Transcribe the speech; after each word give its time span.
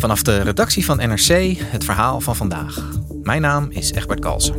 Vanaf 0.00 0.22
de 0.22 0.40
redactie 0.40 0.84
van 0.84 0.96
NRC 0.96 1.56
het 1.58 1.84
verhaal 1.84 2.20
van 2.20 2.36
vandaag. 2.36 2.88
Mijn 3.22 3.40
naam 3.40 3.66
is 3.70 3.92
Egbert 3.92 4.20
Kalsen. 4.20 4.54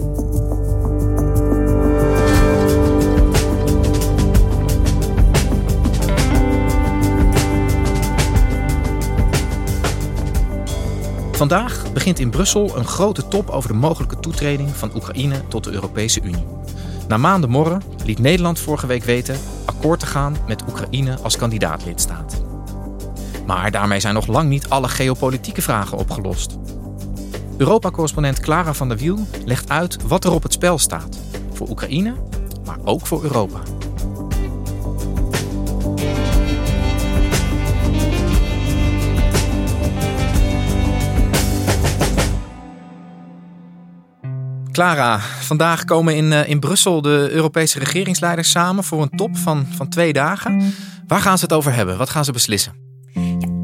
Vandaag 11.31 11.93
begint 11.93 12.19
in 12.19 12.29
Brussel 12.29 12.77
een 12.77 12.85
grote 12.85 13.27
top 13.27 13.49
over 13.49 13.69
de 13.69 13.75
mogelijke 13.75 14.19
toetreding 14.19 14.69
van 14.69 14.95
Oekraïne 14.95 15.47
tot 15.47 15.63
de 15.63 15.71
Europese 15.71 16.21
Unie. 16.23 16.45
Na 17.07 17.17
maanden 17.17 17.49
morren 17.49 17.81
liet 18.05 18.19
Nederland 18.19 18.59
vorige 18.59 18.87
week 18.87 19.03
weten 19.03 19.39
akkoord 19.65 19.99
te 19.99 20.05
gaan 20.05 20.37
met 20.47 20.63
Oekraïne 20.67 21.17
als 21.21 21.37
kandidaatlidstaat. 21.37 22.50
Maar 23.45 23.71
daarmee 23.71 23.99
zijn 23.99 24.13
nog 24.13 24.27
lang 24.27 24.49
niet 24.49 24.69
alle 24.69 24.87
geopolitieke 24.87 25.61
vragen 25.61 25.97
opgelost. 25.97 26.57
Europa-correspondent 27.57 28.39
Clara 28.39 28.73
van 28.73 28.87
der 28.87 28.97
Wiel 28.97 29.27
legt 29.45 29.69
uit 29.69 29.97
wat 30.07 30.25
er 30.25 30.31
op 30.31 30.43
het 30.43 30.53
spel 30.53 30.77
staat. 30.77 31.19
Voor 31.53 31.69
Oekraïne, 31.69 32.13
maar 32.65 32.77
ook 32.83 33.07
voor 33.07 33.23
Europa. 33.23 33.59
Clara, 44.71 45.19
vandaag 45.19 45.85
komen 45.85 46.15
in, 46.15 46.33
eh, 46.33 46.49
in 46.49 46.59
Brussel 46.59 47.01
de 47.01 47.29
Europese 47.31 47.79
regeringsleiders 47.79 48.51
samen 48.51 48.83
voor 48.83 49.01
een 49.01 49.15
top 49.15 49.37
van, 49.37 49.67
van 49.75 49.89
twee 49.89 50.13
dagen. 50.13 50.73
Waar 51.07 51.21
gaan 51.21 51.37
ze 51.37 51.43
het 51.43 51.53
over 51.53 51.73
hebben? 51.73 51.97
Wat 51.97 52.09
gaan 52.09 52.25
ze 52.25 52.31
beslissen? 52.31 52.90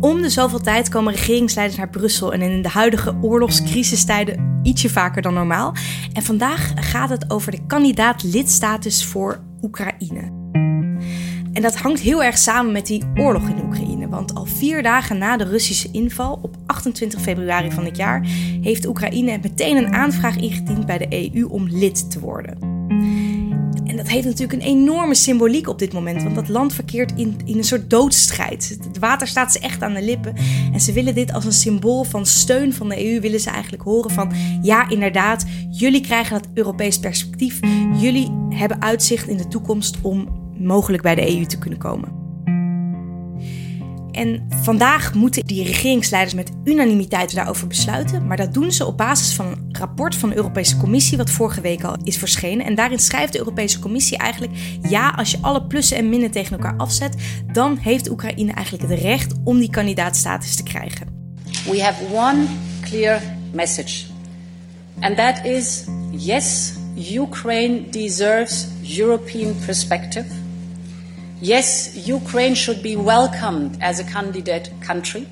Om 0.07 0.21
de 0.21 0.29
zoveel 0.29 0.59
tijd 0.59 0.89
komen 0.89 1.13
regeringsleiders 1.13 1.77
naar 1.77 1.89
Brussel 1.89 2.33
en 2.33 2.41
in 2.41 2.61
de 2.61 2.69
huidige 2.69 3.15
oorlogscrisistijden 3.21 4.59
ietsje 4.63 4.89
vaker 4.89 5.21
dan 5.21 5.33
normaal. 5.33 5.73
En 6.13 6.23
vandaag 6.23 6.73
gaat 6.75 7.09
het 7.09 7.29
over 7.29 7.51
de 7.51 7.65
kandidaat-lidstatus 7.67 9.05
voor 9.05 9.39
Oekraïne. 9.61 10.21
En 11.53 11.61
dat 11.61 11.77
hangt 11.77 11.99
heel 11.99 12.23
erg 12.23 12.37
samen 12.37 12.71
met 12.71 12.85
die 12.85 13.03
oorlog 13.15 13.49
in 13.49 13.63
Oekraïne. 13.65 14.09
Want 14.09 14.35
al 14.35 14.45
vier 14.45 14.83
dagen 14.83 15.17
na 15.17 15.37
de 15.37 15.43
Russische 15.43 15.89
inval, 15.91 16.39
op 16.41 16.55
28 16.65 17.21
februari 17.21 17.71
van 17.71 17.83
dit 17.83 17.97
jaar, 17.97 18.25
heeft 18.61 18.87
Oekraïne 18.87 19.39
meteen 19.41 19.77
een 19.77 19.93
aanvraag 19.93 20.37
ingediend 20.37 20.85
bij 20.85 20.97
de 20.97 21.31
EU 21.33 21.43
om 21.43 21.67
lid 21.69 22.11
te 22.11 22.19
worden. 22.19 22.57
Dat 23.97 24.07
heeft 24.07 24.25
natuurlijk 24.25 24.61
een 24.61 24.67
enorme 24.67 25.15
symboliek 25.15 25.67
op 25.67 25.79
dit 25.79 25.93
moment, 25.93 26.23
want 26.23 26.35
dat 26.35 26.47
land 26.47 26.73
verkeert 26.73 27.13
in, 27.15 27.39
in 27.45 27.57
een 27.57 27.63
soort 27.63 27.89
doodstrijd. 27.89 28.77
Het 28.87 28.99
water 28.99 29.27
staat 29.27 29.51
ze 29.51 29.59
echt 29.59 29.81
aan 29.81 29.93
de 29.93 30.01
lippen. 30.01 30.35
En 30.73 30.79
ze 30.79 30.93
willen 30.93 31.15
dit 31.15 31.33
als 31.33 31.45
een 31.45 31.53
symbool 31.53 32.03
van 32.03 32.25
steun 32.25 32.73
van 32.73 32.89
de 32.89 33.05
EU, 33.05 33.19
willen 33.19 33.39
ze 33.39 33.49
eigenlijk 33.49 33.83
horen 33.83 34.11
van 34.11 34.31
ja, 34.61 34.89
inderdaad, 34.89 35.45
jullie 35.69 36.01
krijgen 36.01 36.41
dat 36.41 36.49
Europees 36.53 36.99
perspectief. 36.99 37.59
Jullie 37.99 38.31
hebben 38.49 38.81
uitzicht 38.81 39.27
in 39.27 39.37
de 39.37 39.47
toekomst 39.47 39.97
om 40.01 40.27
mogelijk 40.57 41.03
bij 41.03 41.15
de 41.15 41.37
EU 41.37 41.45
te 41.45 41.57
kunnen 41.57 41.79
komen. 41.79 42.26
En 44.17 44.47
vandaag 44.61 45.13
moeten 45.13 45.45
die 45.45 45.63
regeringsleiders 45.63 46.35
met 46.35 46.51
unanimiteit 46.63 47.35
daarover 47.35 47.67
besluiten. 47.67 48.27
Maar 48.27 48.37
dat 48.37 48.53
doen 48.53 48.71
ze 48.71 48.85
op 48.85 48.97
basis 48.97 49.33
van 49.33 49.45
een 49.45 49.69
rapport 49.71 50.15
van 50.15 50.29
de 50.29 50.35
Europese 50.35 50.77
Commissie, 50.77 51.17
wat 51.17 51.29
vorige 51.29 51.61
week 51.61 51.83
al 51.83 51.97
is 52.03 52.17
verschenen. 52.17 52.65
En 52.65 52.75
daarin 52.75 52.99
schrijft 52.99 53.33
de 53.33 53.39
Europese 53.39 53.79
Commissie 53.79 54.17
eigenlijk: 54.17 54.53
ja, 54.89 55.09
als 55.09 55.31
je 55.31 55.37
alle 55.41 55.63
plussen 55.63 55.97
en 55.97 56.09
minnen 56.09 56.31
tegen 56.31 56.51
elkaar 56.51 56.77
afzet, 56.77 57.15
dan 57.51 57.77
heeft 57.77 58.09
Oekraïne 58.09 58.51
eigenlijk 58.51 58.89
het 58.89 58.99
recht 58.99 59.33
om 59.43 59.59
die 59.59 59.69
kandidaatstatus 59.69 60.55
te 60.55 60.63
krijgen. 60.63 61.07
We 61.65 61.83
have 61.83 62.03
one 62.13 62.45
clear 62.81 63.21
message. 63.51 64.05
And 64.99 65.15
that 65.17 65.45
is 65.45 65.83
yes, 66.11 66.73
Ukraine 67.13 67.89
deserves 67.89 68.67
European 68.97 69.55
perspective. 69.65 70.36
Yes, 71.39 71.89
Ukraine 72.07 72.55
should 72.55 72.81
be 72.81 73.03
welcomed 73.03 73.81
as 73.81 73.99
a 73.99 74.03
candidate 74.03 74.71
country. 74.79 75.27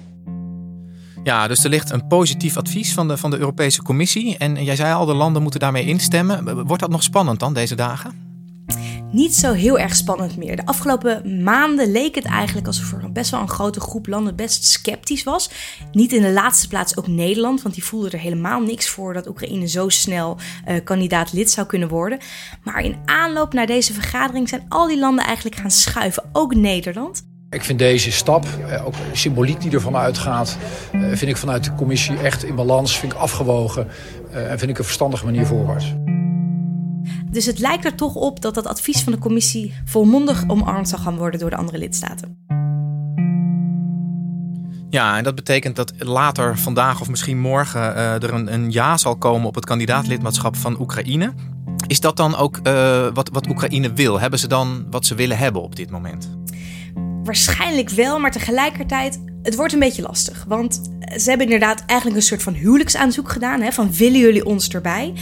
Ja, 1.23 1.47
dus 1.47 1.63
er 1.63 1.69
ligt 1.69 1.91
een 1.91 2.07
positief 2.07 2.57
advies 2.57 2.93
van 2.93 3.07
de, 3.07 3.17
van 3.17 3.31
de 3.31 3.38
Europese 3.38 3.81
Commissie. 3.81 4.38
En 4.38 4.63
jij 4.63 4.75
zei 4.75 4.93
al, 4.93 5.05
de 5.05 5.13
landen 5.13 5.41
moeten 5.41 5.59
daarmee 5.59 5.85
instemmen. 5.85 6.66
Wordt 6.66 6.81
dat 6.81 6.91
nog 6.91 7.03
spannend 7.03 7.39
dan 7.39 7.53
deze 7.53 7.75
dagen? 7.75 8.24
Niet 9.15 9.35
zo 9.35 9.53
heel 9.53 9.79
erg 9.79 9.95
spannend 9.95 10.37
meer. 10.37 10.55
De 10.55 10.65
afgelopen 10.65 11.43
maanden 11.43 11.91
leek 11.91 12.15
het 12.15 12.25
eigenlijk 12.25 12.67
alsof 12.67 12.91
er 12.91 13.11
best 13.11 13.31
wel 13.31 13.39
een 13.39 13.49
grote 13.49 13.79
groep 13.79 14.07
landen 14.07 14.35
best 14.35 14.63
sceptisch 14.63 15.23
was. 15.23 15.49
Niet 15.91 16.13
in 16.13 16.21
de 16.21 16.31
laatste 16.31 16.67
plaats 16.67 16.97
ook 16.97 17.07
Nederland, 17.07 17.61
want 17.61 17.75
die 17.75 17.83
voelde 17.83 18.09
er 18.09 18.19
helemaal 18.19 18.61
niks 18.61 18.89
voor 18.89 19.13
dat 19.13 19.27
Oekraïne 19.27 19.67
zo 19.67 19.89
snel 19.89 20.37
uh, 20.67 20.75
kandidaat 20.83 21.33
lid 21.33 21.51
zou 21.51 21.67
kunnen 21.67 21.87
worden. 21.87 22.19
Maar 22.63 22.83
in 22.83 22.97
aanloop 23.05 23.53
naar 23.53 23.65
deze 23.65 23.93
vergadering 23.93 24.49
zijn 24.49 24.65
al 24.69 24.87
die 24.87 24.99
landen 24.99 25.25
eigenlijk 25.25 25.55
gaan 25.55 25.71
schuiven, 25.71 26.23
ook 26.31 26.55
Nederland. 26.55 27.23
Ik 27.49 27.63
vind 27.63 27.79
deze 27.79 28.11
stap, 28.11 28.45
eh, 28.67 28.85
ook 28.85 28.95
symboliek 29.13 29.61
die 29.61 29.71
ervan 29.71 29.95
uitgaat, 29.95 30.57
eh, 30.91 31.01
vind 31.01 31.31
ik 31.31 31.37
vanuit 31.37 31.63
de 31.63 31.75
commissie 31.75 32.17
echt 32.17 32.43
in 32.43 32.55
balans, 32.55 32.99
vind 32.99 33.11
ik 33.11 33.17
afgewogen 33.17 33.87
en 34.31 34.59
vind 34.59 34.71
ik 34.71 34.77
een 34.77 34.83
verstandige 34.83 35.25
manier 35.25 35.45
voorwaarts. 35.45 35.93
Dus 37.35 37.46
het 37.46 37.59
lijkt 37.59 37.85
er 37.85 37.96
toch 37.96 38.16
op 38.16 38.41
dat 38.41 38.56
dat 38.56 38.68
advies 38.68 39.01
van 39.01 39.13
de 39.13 39.19
commissie 39.19 39.73
volmondig 39.85 40.44
omarmd 40.47 40.90
zal 40.90 41.00
gaan 41.00 41.18
worden 41.18 41.40
door 41.40 41.50
de 41.50 41.56
andere 41.56 41.78
lidstaten. 41.78 42.38
Ja, 44.90 45.18
en 45.18 45.23
dat 45.23 45.35
betekent 45.35 45.75
dat 45.75 45.94
later 45.97 46.57
vandaag 46.57 47.01
of 47.01 47.09
misschien 47.09 47.40
morgen 47.40 47.81
uh, 47.81 48.23
er 48.23 48.34
een, 48.34 48.53
een, 48.53 48.72
ja 48.72 48.97
zal 48.97 49.18
komen 49.18 49.47
op 49.47 49.56
het 49.56 49.66
kandidaatlidmaatschap 49.66 50.56
van 50.56 50.79
Oekraïne. 50.79 51.34
Is 51.88 52.00
dat 52.00 52.18
dan 52.18 52.35
ook 52.35 52.59
uh, 52.63 53.07
wat, 53.13 53.29
wat 53.29 53.50
Oekraïne 53.50 53.94
wil? 53.94 54.19
Hebben 54.19 54.40
ze 54.40 54.47
dan 54.47 54.85
wat 54.90 55.06
ze 55.06 55.16
willen 55.16 55.38
hebben 55.38 55.62
op 55.62 55.75
dit 55.75 55.90
moment? 55.90 56.29
Waarschijnlijk 57.23 57.90
wel, 57.90 58.19
maar 58.19 58.31
tegelijkertijd, 58.31 59.22
het 59.44 59.56
wordt 59.56 59.73
een 59.73 59.79
beetje 59.79 60.02
lastig. 60.02 60.46
Want 60.47 60.81
ze 61.17 61.29
hebben 61.29 61.46
inderdaad 61.46 61.84
eigenlijk 61.85 62.19
een 62.19 62.25
soort 62.25 62.44
van 62.44 62.53
huwelijksaanzoek 62.53 63.31
gedaan. 63.31 63.62
Hè, 63.62 63.72
van 63.72 63.94
willen 63.94 64.19
jullie 64.19 64.46
ons 64.46 64.69
erbij? 64.69 65.13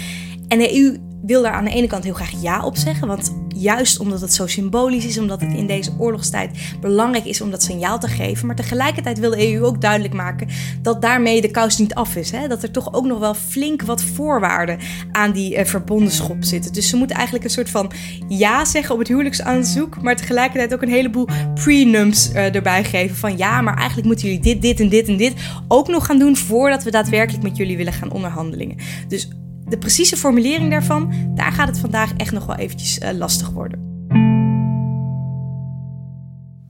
En 0.47 0.57
de 0.57 0.81
EU 0.81 1.11
wil 1.25 1.41
daar 1.41 1.51
aan 1.51 1.63
de 1.63 1.71
ene 1.71 1.87
kant 1.87 2.03
heel 2.03 2.13
graag 2.13 2.41
ja 2.41 2.65
op 2.65 2.77
zeggen. 2.77 3.07
Want 3.07 3.33
juist 3.47 3.99
omdat 3.99 4.21
het 4.21 4.33
zo 4.33 4.47
symbolisch 4.47 5.05
is, 5.05 5.17
omdat 5.17 5.41
het 5.41 5.53
in 5.53 5.67
deze 5.67 5.91
oorlogstijd 5.97 6.75
belangrijk 6.81 7.25
is 7.25 7.41
om 7.41 7.51
dat 7.51 7.63
signaal 7.63 7.99
te 7.99 8.07
geven. 8.07 8.47
Maar 8.47 8.55
tegelijkertijd 8.55 9.19
wil 9.19 9.29
de 9.29 9.53
EU 9.53 9.63
ook 9.63 9.81
duidelijk 9.81 10.13
maken 10.13 10.47
dat 10.81 11.01
daarmee 11.01 11.41
de 11.41 11.51
kous 11.51 11.77
niet 11.77 11.93
af 11.93 12.15
is. 12.15 12.31
Hè? 12.31 12.47
Dat 12.47 12.63
er 12.63 12.71
toch 12.71 12.93
ook 12.93 13.05
nog 13.05 13.19
wel 13.19 13.33
flink 13.33 13.81
wat 13.81 14.03
voorwaarden 14.03 14.79
aan 15.11 15.31
die 15.31 15.57
uh, 15.57 15.65
verbondenschop 15.65 16.43
zitten. 16.43 16.73
Dus 16.73 16.89
ze 16.89 16.95
moeten 16.95 17.15
eigenlijk 17.15 17.45
een 17.45 17.51
soort 17.51 17.69
van 17.69 17.91
ja 18.27 18.65
zeggen 18.65 18.93
op 18.93 18.99
het 18.99 19.07
huwelijksaanzoek. 19.07 20.01
Maar 20.01 20.15
tegelijkertijd 20.15 20.73
ook 20.73 20.81
een 20.81 20.89
heleboel 20.89 21.27
prenums 21.53 22.31
uh, 22.31 22.55
erbij 22.55 22.83
geven. 22.83 23.15
Van 23.15 23.37
ja, 23.37 23.61
maar 23.61 23.77
eigenlijk 23.77 24.07
moeten 24.07 24.25
jullie 24.27 24.41
dit, 24.41 24.61
dit 24.61 24.79
en 24.79 24.89
dit 24.89 25.07
en 25.07 25.17
dit 25.17 25.33
ook 25.67 25.87
nog 25.87 26.05
gaan 26.05 26.19
doen 26.19 26.37
voordat 26.37 26.83
we 26.83 26.91
daadwerkelijk 26.91 27.43
met 27.43 27.57
jullie 27.57 27.77
willen 27.77 27.93
gaan 27.93 28.11
onderhandelingen. 28.11 28.77
Dus 29.07 29.29
de 29.73 29.79
precieze 29.79 30.17
formulering 30.17 30.71
daarvan, 30.71 31.31
daar 31.35 31.51
gaat 31.51 31.67
het 31.67 31.79
vandaag 31.79 32.13
echt 32.17 32.31
nog 32.31 32.45
wel 32.45 32.55
eventjes 32.55 32.99
uh, 32.99 33.11
lastig 33.11 33.49
worden. 33.49 33.91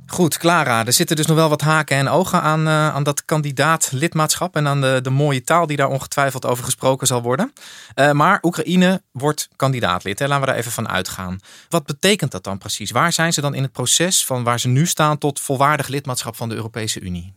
Goed, 0.05 0.37
Clara, 0.37 0.85
er 0.85 0.93
zitten 0.93 1.15
dus 1.15 1.25
nog 1.25 1.35
wel 1.35 1.49
wat 1.49 1.61
haken 1.61 1.97
en 1.97 2.07
ogen 2.07 2.41
aan, 2.41 2.67
uh, 2.67 2.89
aan 2.89 3.03
dat 3.03 3.25
kandidaat-lidmaatschap 3.25 4.55
en 4.55 4.67
aan 4.67 4.81
de, 4.81 4.99
de 5.01 5.09
mooie 5.09 5.43
taal 5.43 5.67
die 5.67 5.77
daar 5.77 5.89
ongetwijfeld 5.89 6.45
over 6.45 6.63
gesproken 6.63 7.07
zal 7.07 7.21
worden. 7.21 7.53
Uh, 7.95 8.11
maar 8.11 8.39
Oekraïne 8.41 9.01
wordt 9.11 9.49
kandidaatlid, 9.55 10.19
hè? 10.19 10.27
laten 10.27 10.41
we 10.41 10.49
daar 10.49 10.59
even 10.59 10.71
van 10.71 10.89
uitgaan. 10.89 11.39
Wat 11.69 11.85
betekent 11.85 12.31
dat 12.31 12.43
dan 12.43 12.57
precies? 12.57 12.91
Waar 12.91 13.13
zijn 13.13 13.33
ze 13.33 13.41
dan 13.41 13.53
in 13.53 13.63
het 13.63 13.71
proces 13.71 14.25
van 14.25 14.43
waar 14.43 14.59
ze 14.59 14.67
nu 14.67 14.85
staan 14.85 15.17
tot 15.17 15.39
volwaardig 15.39 15.87
lidmaatschap 15.87 16.35
van 16.35 16.49
de 16.49 16.55
Europese 16.55 16.99
Unie? 16.99 17.33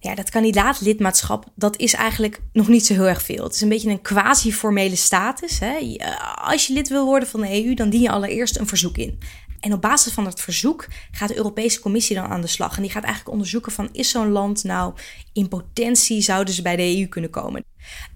Ja, 0.00 0.14
dat 0.14 0.30
kandidaatlidmaatschap, 0.30 1.44
dat 1.54 1.78
is 1.78 1.94
eigenlijk 1.94 2.40
nog 2.52 2.68
niet 2.68 2.86
zo 2.86 2.94
heel 2.94 3.08
erg 3.08 3.22
veel. 3.22 3.44
Het 3.44 3.54
is 3.54 3.60
een 3.60 3.68
beetje 3.68 3.90
een 3.90 4.02
quasi-formele 4.02 4.96
status. 4.96 5.58
Hè. 5.58 5.96
Als 6.34 6.66
je 6.66 6.72
lid 6.72 6.88
wil 6.88 7.04
worden 7.04 7.28
van 7.28 7.40
de 7.40 7.64
EU, 7.64 7.74
dan 7.74 7.90
dien 7.90 8.00
je 8.00 8.10
allereerst 8.10 8.58
een 8.58 8.66
verzoek 8.66 8.96
in. 8.96 9.18
En 9.60 9.72
op 9.72 9.80
basis 9.80 10.12
van 10.12 10.24
dat 10.24 10.40
verzoek 10.40 10.86
gaat 11.10 11.28
de 11.28 11.36
Europese 11.36 11.80
Commissie 11.80 12.16
dan 12.16 12.24
aan 12.24 12.40
de 12.40 12.46
slag. 12.46 12.76
En 12.76 12.82
die 12.82 12.90
gaat 12.90 13.02
eigenlijk 13.02 13.32
onderzoeken 13.32 13.72
van, 13.72 13.88
is 13.92 14.10
zo'n 14.10 14.30
land 14.30 14.64
nou 14.64 14.94
in 15.32 15.48
potentie, 15.48 16.20
zouden 16.20 16.54
ze 16.54 16.62
bij 16.62 16.76
de 16.76 16.96
EU 16.98 17.06
kunnen 17.06 17.30
komen? 17.30 17.64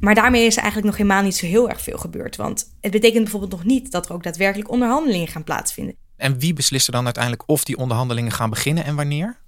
Maar 0.00 0.14
daarmee 0.14 0.46
is 0.46 0.56
eigenlijk 0.56 0.86
nog 0.86 0.96
helemaal 0.96 1.22
niet 1.22 1.36
zo 1.36 1.46
heel 1.46 1.68
erg 1.68 1.80
veel 1.80 1.98
gebeurd. 1.98 2.36
Want 2.36 2.74
het 2.80 2.90
betekent 2.90 3.22
bijvoorbeeld 3.22 3.52
nog 3.52 3.64
niet 3.64 3.90
dat 3.90 4.08
er 4.08 4.14
ook 4.14 4.22
daadwerkelijk 4.22 4.70
onderhandelingen 4.70 5.28
gaan 5.28 5.44
plaatsvinden. 5.44 5.96
En 6.16 6.38
wie 6.38 6.52
beslist 6.52 6.86
er 6.86 6.92
dan 6.92 7.04
uiteindelijk 7.04 7.42
of 7.46 7.64
die 7.64 7.76
onderhandelingen 7.76 8.32
gaan 8.32 8.50
beginnen 8.50 8.84
en 8.84 8.96
wanneer? 8.96 9.42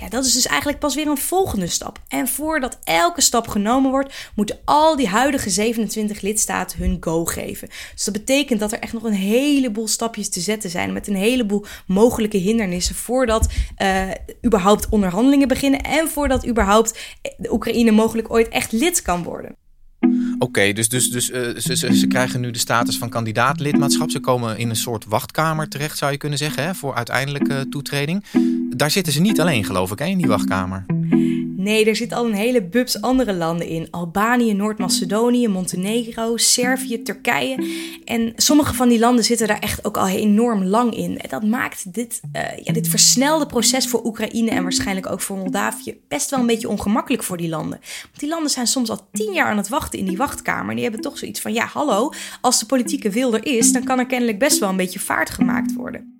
Ja, 0.00 0.08
dat 0.08 0.24
is 0.24 0.32
dus 0.32 0.46
eigenlijk 0.46 0.78
pas 0.78 0.94
weer 0.94 1.06
een 1.06 1.16
volgende 1.16 1.66
stap. 1.66 1.98
En 2.08 2.28
voordat 2.28 2.78
elke 2.84 3.20
stap 3.20 3.48
genomen 3.48 3.90
wordt, 3.90 4.14
moeten 4.34 4.58
al 4.64 4.96
die 4.96 5.08
huidige 5.08 5.50
27 5.50 6.20
lidstaten 6.20 6.78
hun 6.78 6.96
go 7.00 7.24
geven. 7.24 7.68
Dus 7.94 8.04
dat 8.04 8.14
betekent 8.14 8.60
dat 8.60 8.72
er 8.72 8.78
echt 8.78 8.92
nog 8.92 9.02
een 9.02 9.12
heleboel 9.12 9.88
stapjes 9.88 10.28
te 10.28 10.40
zetten 10.40 10.70
zijn 10.70 10.92
met 10.92 11.08
een 11.08 11.16
heleboel 11.16 11.64
mogelijke 11.86 12.36
hindernissen 12.36 12.94
voordat 12.94 13.52
uh, 13.78 14.10
überhaupt 14.44 14.88
onderhandelingen 14.88 15.48
beginnen 15.48 15.80
en 15.80 16.08
voordat 16.08 16.46
überhaupt 16.46 16.98
de 17.36 17.52
Oekraïne 17.52 17.90
mogelijk 17.90 18.32
ooit 18.32 18.48
echt 18.48 18.72
lid 18.72 19.02
kan 19.02 19.22
worden. 19.22 19.56
Oké, 20.38 20.72
dus, 20.72 20.88
dus, 20.88 21.10
dus 21.10 21.30
uh, 21.30 21.56
ze, 21.56 21.96
ze, 21.96 22.06
krijgen 22.06 22.40
nu 22.40 22.50
de 22.50 22.58
status 22.58 22.98
van 22.98 23.08
kandidaatlidmaatschap. 23.08 24.10
Ze 24.10 24.20
komen 24.20 24.58
in 24.58 24.68
een 24.68 24.76
soort 24.76 25.04
wachtkamer 25.04 25.68
terecht, 25.68 25.98
zou 25.98 26.12
je 26.12 26.18
kunnen 26.18 26.38
zeggen, 26.38 26.64
hè, 26.64 26.74
voor 26.74 26.94
uiteindelijke 26.94 27.66
toetreding. 27.70 28.24
Daar 28.76 28.90
zitten 28.90 29.12
ze 29.12 29.20
niet 29.20 29.40
alleen, 29.40 29.64
geloof 29.64 29.92
ik, 29.92 29.98
hè, 29.98 30.04
in 30.04 30.18
die 30.18 30.26
wachtkamer. 30.26 30.84
Nee, 31.64 31.84
er 31.84 31.96
zit 31.96 32.12
al 32.12 32.26
een 32.26 32.34
hele 32.34 32.62
bubs 32.62 33.00
andere 33.00 33.34
landen 33.34 33.66
in. 33.66 33.88
Albanië, 33.90 34.54
Noord-Macedonië, 34.54 35.48
Montenegro, 35.48 36.36
Servië, 36.36 37.02
Turkije. 37.02 37.68
En 38.04 38.32
sommige 38.36 38.74
van 38.74 38.88
die 38.88 38.98
landen 38.98 39.24
zitten 39.24 39.46
daar 39.46 39.58
echt 39.58 39.84
ook 39.84 39.96
al 39.96 40.08
enorm 40.08 40.64
lang 40.64 40.96
in. 40.96 41.18
En 41.18 41.28
dat 41.28 41.42
maakt 41.42 41.94
dit, 41.94 42.20
uh, 42.32 42.42
ja, 42.64 42.72
dit 42.72 42.88
versnelde 42.88 43.46
proces 43.46 43.88
voor 43.88 44.04
Oekraïne 44.04 44.50
en 44.50 44.62
waarschijnlijk 44.62 45.10
ook 45.10 45.20
voor 45.20 45.36
Moldavië 45.36 45.96
best 46.08 46.30
wel 46.30 46.40
een 46.40 46.46
beetje 46.46 46.68
ongemakkelijk 46.68 47.22
voor 47.22 47.36
die 47.36 47.48
landen. 47.48 47.78
Want 48.02 48.18
die 48.18 48.28
landen 48.28 48.50
zijn 48.50 48.66
soms 48.66 48.90
al 48.90 49.08
tien 49.12 49.32
jaar 49.32 49.46
aan 49.46 49.56
het 49.56 49.68
wachten 49.68 49.98
in 49.98 50.06
die 50.06 50.16
wachtkamer. 50.16 50.68
En 50.68 50.74
die 50.74 50.84
hebben 50.84 51.00
toch 51.02 51.18
zoiets 51.18 51.40
van, 51.40 51.52
ja 51.52 51.66
hallo, 51.66 52.12
als 52.40 52.58
de 52.58 52.66
politieke 52.66 53.10
wil 53.10 53.34
er 53.34 53.46
is, 53.46 53.72
dan 53.72 53.84
kan 53.84 53.98
er 53.98 54.06
kennelijk 54.06 54.38
best 54.38 54.58
wel 54.58 54.68
een 54.68 54.76
beetje 54.76 55.00
vaart 55.00 55.30
gemaakt 55.30 55.74
worden. 55.74 56.14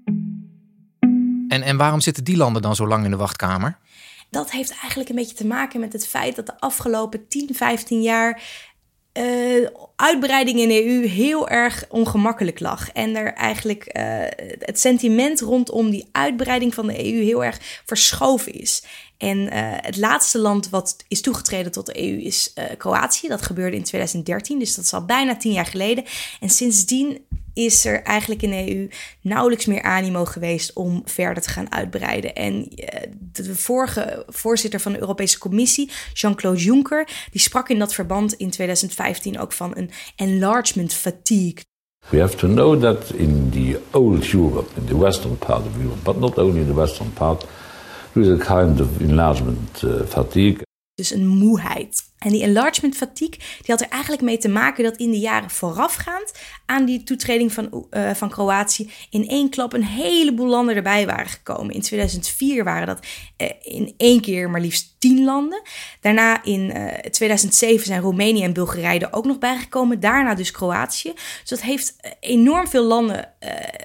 En, 1.55 1.62
en 1.62 1.77
waarom 1.77 2.01
zitten 2.01 2.25
die 2.25 2.37
landen 2.37 2.62
dan 2.62 2.77
zo 2.77 2.87
lang 2.87 3.05
in 3.05 3.11
de 3.11 3.17
wachtkamer? 3.17 3.79
dat 4.35 4.51
heeft 4.51 4.71
eigenlijk 4.71 5.09
een 5.09 5.17
beetje 5.17 5.35
te 5.35 5.47
maken 5.47 5.81
met 5.81 5.93
het 5.93 6.06
feit 6.06 6.37
dat 6.37 6.47
de 6.47 6.61
afgelopen 6.61 7.29
10, 7.29 7.55
15 7.55 8.03
jaar 8.03 8.43
uh, 9.12 9.69
uitbreiding 9.97 10.59
in 10.59 10.69
de 10.69 10.87
EU 10.87 11.06
heel 11.06 11.49
erg 11.49 11.85
ongemakkelijk 11.89 12.61
lag. 12.61 12.91
En 12.91 13.17
er 13.17 13.33
eigenlijk 13.33 13.97
uh, 13.97 14.03
het 14.59 14.81
sentiment 14.81 15.41
rondom 15.41 15.91
die 15.91 16.09
uitbreiding 16.12 16.75
van 16.75 16.87
de 16.87 17.12
EU 17.12 17.23
heel 17.23 17.45
erg 17.45 17.83
verschoven 17.85 18.53
is. 18.53 18.85
En 19.19 19.39
uh, 19.39 19.49
het 19.77 19.97
laatste 19.97 20.39
land 20.39 20.69
wat 20.69 20.97
is 21.09 21.21
toegetreden 21.21 21.73
tot 21.73 21.87
de 21.87 22.03
EU 22.03 22.21
is 22.21 22.53
Kroatië. 22.79 23.29
Dat 23.29 23.43
gebeurde 23.43 23.77
in 23.77 23.85
2013, 23.85 24.59
dus 24.59 24.75
dat 24.75 24.85
is 24.85 24.93
al 24.93 25.05
bijna 25.05 25.37
tien 25.37 25.53
jaar 25.53 25.67
geleden. 25.67 26.05
En 26.41 26.50
sindsdien 26.50 27.25
is 27.55 27.85
er 27.85 28.03
eigenlijk 28.03 28.43
in 28.43 28.51
de 28.51 28.77
EU 28.77 28.89
nauwelijks 29.21 29.67
meer 29.67 29.83
animo 29.83 30.25
geweest 30.25 30.73
om 30.73 31.03
verder 31.05 31.43
te 31.43 31.49
gaan 31.49 31.73
uitbreiden. 31.73 32.35
En 32.35 32.69
eh, 32.69 33.11
de 33.33 33.55
vorige 33.55 34.25
voorzitter 34.29 34.81
van 34.81 34.93
de 34.93 35.01
Europese 35.01 35.39
Commissie, 35.39 35.91
Jean-Claude 36.12 36.61
Juncker, 36.61 37.09
die 37.31 37.41
sprak 37.41 37.69
in 37.69 37.79
dat 37.79 37.95
verband 37.95 38.35
in 38.35 38.51
2015 38.51 39.39
ook 39.39 39.53
van 39.53 39.77
een 39.77 39.91
enlargement 40.17 40.95
fatigue. 40.95 41.62
We 42.11 42.21
have 42.21 42.37
to 42.37 42.49
know 42.49 42.81
that 42.81 43.11
in 43.11 43.51
the 43.51 43.81
old 43.91 44.33
Europe, 44.33 44.71
in 44.77 44.85
the 44.85 44.99
western 44.99 45.39
part 45.39 45.67
of 45.67 45.77
Europe, 45.77 46.03
but 46.03 46.19
not 46.19 46.39
only 46.39 46.61
in 46.61 46.67
the 46.67 46.75
western 46.75 47.12
part, 47.12 47.47
there 48.12 48.27
is 48.27 48.41
a 48.41 48.61
kind 48.61 48.81
of 48.81 49.00
enlargement 49.00 49.83
uh, 49.83 50.00
fatigue. 50.09 50.62
Dus 50.95 51.11
een 51.11 51.27
moeheid. 51.27 52.04
En 52.25 52.31
die 52.31 52.43
enlargement 52.43 52.97
fatigue 52.97 53.38
die 53.38 53.67
had 53.67 53.81
er 53.81 53.88
eigenlijk 53.88 54.23
mee 54.23 54.38
te 54.38 54.49
maken 54.49 54.85
dat 54.85 54.97
in 54.97 55.11
de 55.11 55.19
jaren 55.19 55.50
voorafgaand 55.50 56.32
aan 56.67 56.85
die 56.85 57.03
toetreding 57.03 57.53
van, 57.53 57.87
uh, 57.91 58.15
van 58.15 58.31
Kroatië 58.31 58.91
in 59.11 59.29
één 59.29 59.50
klap 59.50 59.73
een 59.73 59.85
heleboel 59.85 60.49
landen 60.49 60.76
erbij 60.76 61.06
waren 61.06 61.26
gekomen. 61.26 61.75
In 61.75 61.81
2004 61.81 62.65
waren 62.65 62.87
dat 62.87 63.06
uh, 63.38 63.49
in 63.62 63.94
één 63.97 64.21
keer 64.21 64.50
maar 64.50 64.61
liefst 64.61 64.94
tien 65.05 65.25
landen. 65.25 65.62
Daarna 66.01 66.45
in 66.45 66.61
uh, 66.61 66.89
eh, 66.89 67.11
2007 67.11 67.87
zijn 67.87 68.01
Roemenië 68.01 68.43
en 68.43 68.53
Bulgarije 68.53 69.01
er 69.01 69.12
ook 69.12 69.25
nog 69.25 69.39
bijgekomen. 69.39 70.01
Daarna 70.01 70.35
dus 70.35 70.51
Kroatië. 70.51 71.12
Dus 71.12 71.49
dat 71.49 71.62
heeft 71.62 71.97
enorm 72.21 72.69
veel 72.69 72.85
landen 72.85 73.29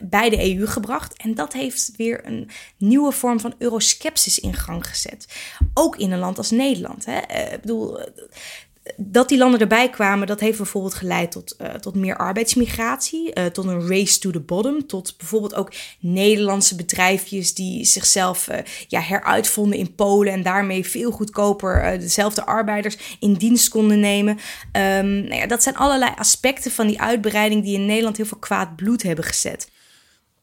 bij 0.02 0.30
de 0.30 0.56
EU 0.56 0.68
gebracht. 0.68 1.18
En 1.18 1.36
dat 1.36 1.54
heeft 1.54 1.92
weer 1.98 2.26
een 2.26 2.50
nieuwe 2.78 3.12
vorm 3.12 3.40
van 3.40 3.54
euroskepsis 3.58 4.40
in 4.40 4.54
gang 4.54 4.88
gezet. 4.88 5.28
Ook 5.74 5.98
in 5.98 6.12
een 6.12 6.20
land 6.20 6.38
als 6.38 6.52
Nederland. 6.52 7.06
Hè? 7.06 7.18
ik 7.54 7.62
bedoel 7.62 8.00
dat 8.98 9.30
die 9.30 9.38
landen 9.38 9.60
erbij 9.60 9.90
kwamen, 9.90 10.28
dat 10.28 10.40
heeft 10.40 10.58
bijvoorbeeld 10.58 10.94
geleid 10.94 11.32
tot, 11.32 11.56
uh, 11.62 11.68
tot 11.68 11.96
meer 11.96 12.18
arbeidsmigratie, 12.18 13.32
uh, 13.34 13.46
tot 13.46 13.66
een 13.66 13.88
race 13.88 14.20
to 14.20 14.32
the 14.32 14.40
bottom, 14.40 14.88
tot 14.88 15.18
bijvoorbeeld 15.18 15.56
ook 15.56 15.74
Nederlandse 16.00 16.76
bedrijfjes 16.76 17.54
die 17.54 17.86
zichzelf 17.86 18.48
uh, 18.48 18.58
ja, 18.88 19.00
heruitvonden 19.02 19.80
in 19.80 19.96
Polen 19.96 20.34
en 20.34 20.44
daarmee 20.44 20.86
veel 20.86 21.12
goedkoper 21.12 22.00
dezelfde 22.00 22.46
arbeiders 22.46 22.98
in 23.20 23.34
dienst 23.34 23.70
konden 23.70 24.00
nemen. 24.00 24.38
Um, 24.72 25.22
nou 25.22 25.36
ja, 25.36 25.48
dat 25.48 25.64
zijn 25.64 25.76
allerlei 25.78 26.12
aspecten 26.16 26.72
van 26.72 26.88
die 26.88 27.02
uitbreiding 27.02 27.64
die 27.64 27.76
in 27.76 27.86
Nederland 27.86 28.18
heel 28.18 28.26
veel 28.26 28.38
kwaad 28.38 28.76
bloed 28.76 29.04
hebben 29.04 29.26
gezet. 29.26 29.70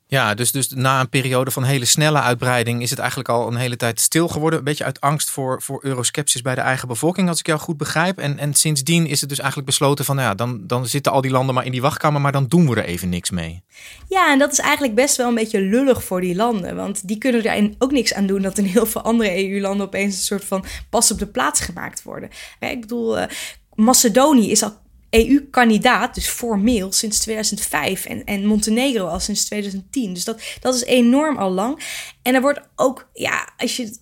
Ja, 0.08 0.34
dus, 0.34 0.52
dus 0.52 0.68
na 0.68 1.00
een 1.00 1.08
periode 1.08 1.50
van 1.50 1.64
hele 1.64 1.84
snelle 1.84 2.20
uitbreiding 2.20 2.82
is 2.82 2.90
het 2.90 2.98
eigenlijk 2.98 3.28
al 3.28 3.46
een 3.46 3.56
hele 3.56 3.76
tijd 3.76 4.00
stil 4.00 4.28
geworden. 4.28 4.58
Een 4.58 4.64
beetje 4.64 4.84
uit 4.84 5.00
angst 5.00 5.30
voor, 5.30 5.62
voor 5.62 5.84
euroskepsis 5.84 6.42
bij 6.42 6.54
de 6.54 6.60
eigen 6.60 6.88
bevolking, 6.88 7.28
als 7.28 7.38
ik 7.38 7.46
jou 7.46 7.58
goed 7.58 7.76
begrijp. 7.76 8.18
En, 8.18 8.38
en 8.38 8.54
sindsdien 8.54 9.06
is 9.06 9.20
het 9.20 9.28
dus 9.28 9.38
eigenlijk 9.38 9.68
besloten 9.68 10.04
van, 10.04 10.16
nou 10.16 10.28
ja, 10.28 10.34
dan, 10.34 10.66
dan 10.66 10.86
zitten 10.86 11.12
al 11.12 11.20
die 11.20 11.30
landen 11.30 11.54
maar 11.54 11.64
in 11.64 11.72
die 11.72 11.80
wachtkamer, 11.80 12.20
maar 12.20 12.32
dan 12.32 12.46
doen 12.46 12.68
we 12.68 12.76
er 12.76 12.84
even 12.84 13.08
niks 13.08 13.30
mee. 13.30 13.62
Ja, 14.08 14.32
en 14.32 14.38
dat 14.38 14.52
is 14.52 14.58
eigenlijk 14.58 14.94
best 14.94 15.16
wel 15.16 15.28
een 15.28 15.34
beetje 15.34 15.60
lullig 15.60 16.04
voor 16.04 16.20
die 16.20 16.34
landen. 16.34 16.76
Want 16.76 17.08
die 17.08 17.18
kunnen 17.18 17.44
er 17.44 17.74
ook 17.78 17.92
niks 17.92 18.14
aan 18.14 18.26
doen 18.26 18.42
dat 18.42 18.58
in 18.58 18.64
heel 18.64 18.86
veel 18.86 19.02
andere 19.02 19.48
EU-landen 19.48 19.86
opeens 19.86 20.14
een 20.14 20.22
soort 20.22 20.44
van 20.44 20.64
pas 20.90 21.10
op 21.10 21.18
de 21.18 21.26
plaats 21.26 21.60
gemaakt 21.60 22.02
worden. 22.02 22.30
Ik 22.60 22.80
bedoel, 22.80 23.18
uh, 23.18 23.24
Macedonië 23.74 24.50
is 24.50 24.62
al 24.62 24.84
EU-kandidaat, 25.16 26.14
dus 26.14 26.28
formeel, 26.28 26.92
sinds 26.92 27.18
2005. 27.18 28.04
En, 28.04 28.24
en 28.24 28.46
Montenegro 28.46 29.06
al 29.06 29.20
sinds 29.20 29.44
2010. 29.44 30.14
Dus 30.14 30.24
dat, 30.24 30.42
dat 30.60 30.74
is 30.74 30.84
enorm 30.84 31.36
al 31.36 31.50
lang. 31.50 31.80
En 32.22 32.34
er 32.34 32.40
wordt 32.40 32.60
ook, 32.74 33.08
ja, 33.12 33.48
als 33.56 33.76
je 33.76 33.98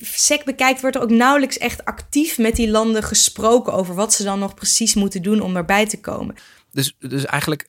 SEC 0.00 0.44
bekijkt, 0.44 0.80
wordt 0.80 0.96
er 0.96 1.02
ook 1.02 1.10
nauwelijks 1.10 1.58
echt 1.58 1.84
actief 1.84 2.38
met 2.38 2.56
die 2.56 2.70
landen 2.70 3.02
gesproken 3.02 3.72
over 3.72 3.94
wat 3.94 4.14
ze 4.14 4.24
dan 4.24 4.38
nog 4.38 4.54
precies 4.54 4.94
moeten 4.94 5.22
doen 5.22 5.40
om 5.40 5.56
erbij 5.56 5.86
te 5.86 6.00
komen. 6.00 6.34
Dus, 6.72 6.96
dus 6.98 7.24
eigenlijk 7.24 7.68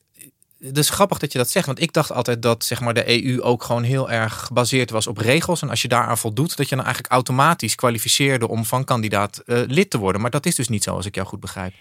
het 0.59 0.77
is 0.77 0.89
grappig 0.89 1.17
dat 1.17 1.31
je 1.31 1.37
dat 1.37 1.49
zegt, 1.49 1.65
want 1.65 1.81
ik 1.81 1.93
dacht 1.93 2.11
altijd 2.11 2.41
dat 2.41 2.63
zeg 2.63 2.79
maar, 2.79 2.93
de 2.93 3.23
EU 3.23 3.41
ook 3.41 3.63
gewoon 3.63 3.83
heel 3.83 4.11
erg 4.11 4.33
gebaseerd 4.39 4.89
was 4.89 5.07
op 5.07 5.17
regels. 5.17 5.61
En 5.61 5.69
als 5.69 5.81
je 5.81 5.87
daaraan 5.87 6.17
voldoet, 6.17 6.57
dat 6.57 6.69
je 6.69 6.75
dan 6.75 6.83
eigenlijk 6.83 7.13
automatisch 7.13 7.75
kwalificeerde 7.75 8.47
om 8.47 8.65
van 8.65 8.83
kandidaat 8.83 9.41
uh, 9.45 9.61
lid 9.67 9.89
te 9.89 9.97
worden. 9.97 10.21
Maar 10.21 10.31
dat 10.31 10.45
is 10.45 10.55
dus 10.55 10.67
niet 10.67 10.83
zo, 10.83 10.95
als 10.95 11.05
ik 11.05 11.15
jou 11.15 11.27
goed 11.27 11.39
begrijp. 11.39 11.73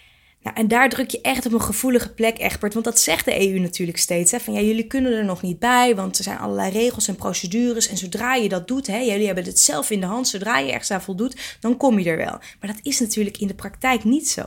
Nou, 0.43 0.55
en 0.55 0.67
daar 0.67 0.89
druk 0.89 1.09
je 1.09 1.21
echt 1.21 1.45
op 1.45 1.53
een 1.53 1.61
gevoelige 1.61 2.13
plek, 2.13 2.39
Egbert. 2.39 2.73
Want 2.73 2.85
dat 2.85 2.99
zegt 2.99 3.25
de 3.25 3.49
EU 3.49 3.59
natuurlijk 3.59 3.97
steeds. 3.97 4.31
Hè, 4.31 4.39
van 4.39 4.53
ja, 4.53 4.61
jullie 4.61 4.87
kunnen 4.87 5.13
er 5.13 5.25
nog 5.25 5.41
niet 5.41 5.59
bij, 5.59 5.95
want 5.95 6.17
er 6.17 6.23
zijn 6.23 6.37
allerlei 6.37 6.71
regels 6.71 7.07
en 7.07 7.15
procedures. 7.15 7.87
En 7.87 7.97
zodra 7.97 8.35
je 8.35 8.49
dat 8.49 8.67
doet, 8.67 8.87
hè, 8.87 8.97
jullie 8.97 9.25
hebben 9.25 9.43
het 9.43 9.59
zelf 9.59 9.89
in 9.89 9.99
de 9.99 10.05
hand. 10.05 10.27
Zodra 10.27 10.59
je 10.59 10.71
ergens 10.71 10.91
aan 10.91 11.01
voldoet, 11.01 11.57
dan 11.59 11.77
kom 11.77 11.99
je 11.99 12.09
er 12.09 12.17
wel. 12.17 12.39
Maar 12.59 12.73
dat 12.73 12.79
is 12.81 12.99
natuurlijk 12.99 13.37
in 13.37 13.47
de 13.47 13.55
praktijk 13.55 14.03
niet 14.03 14.29
zo. 14.29 14.41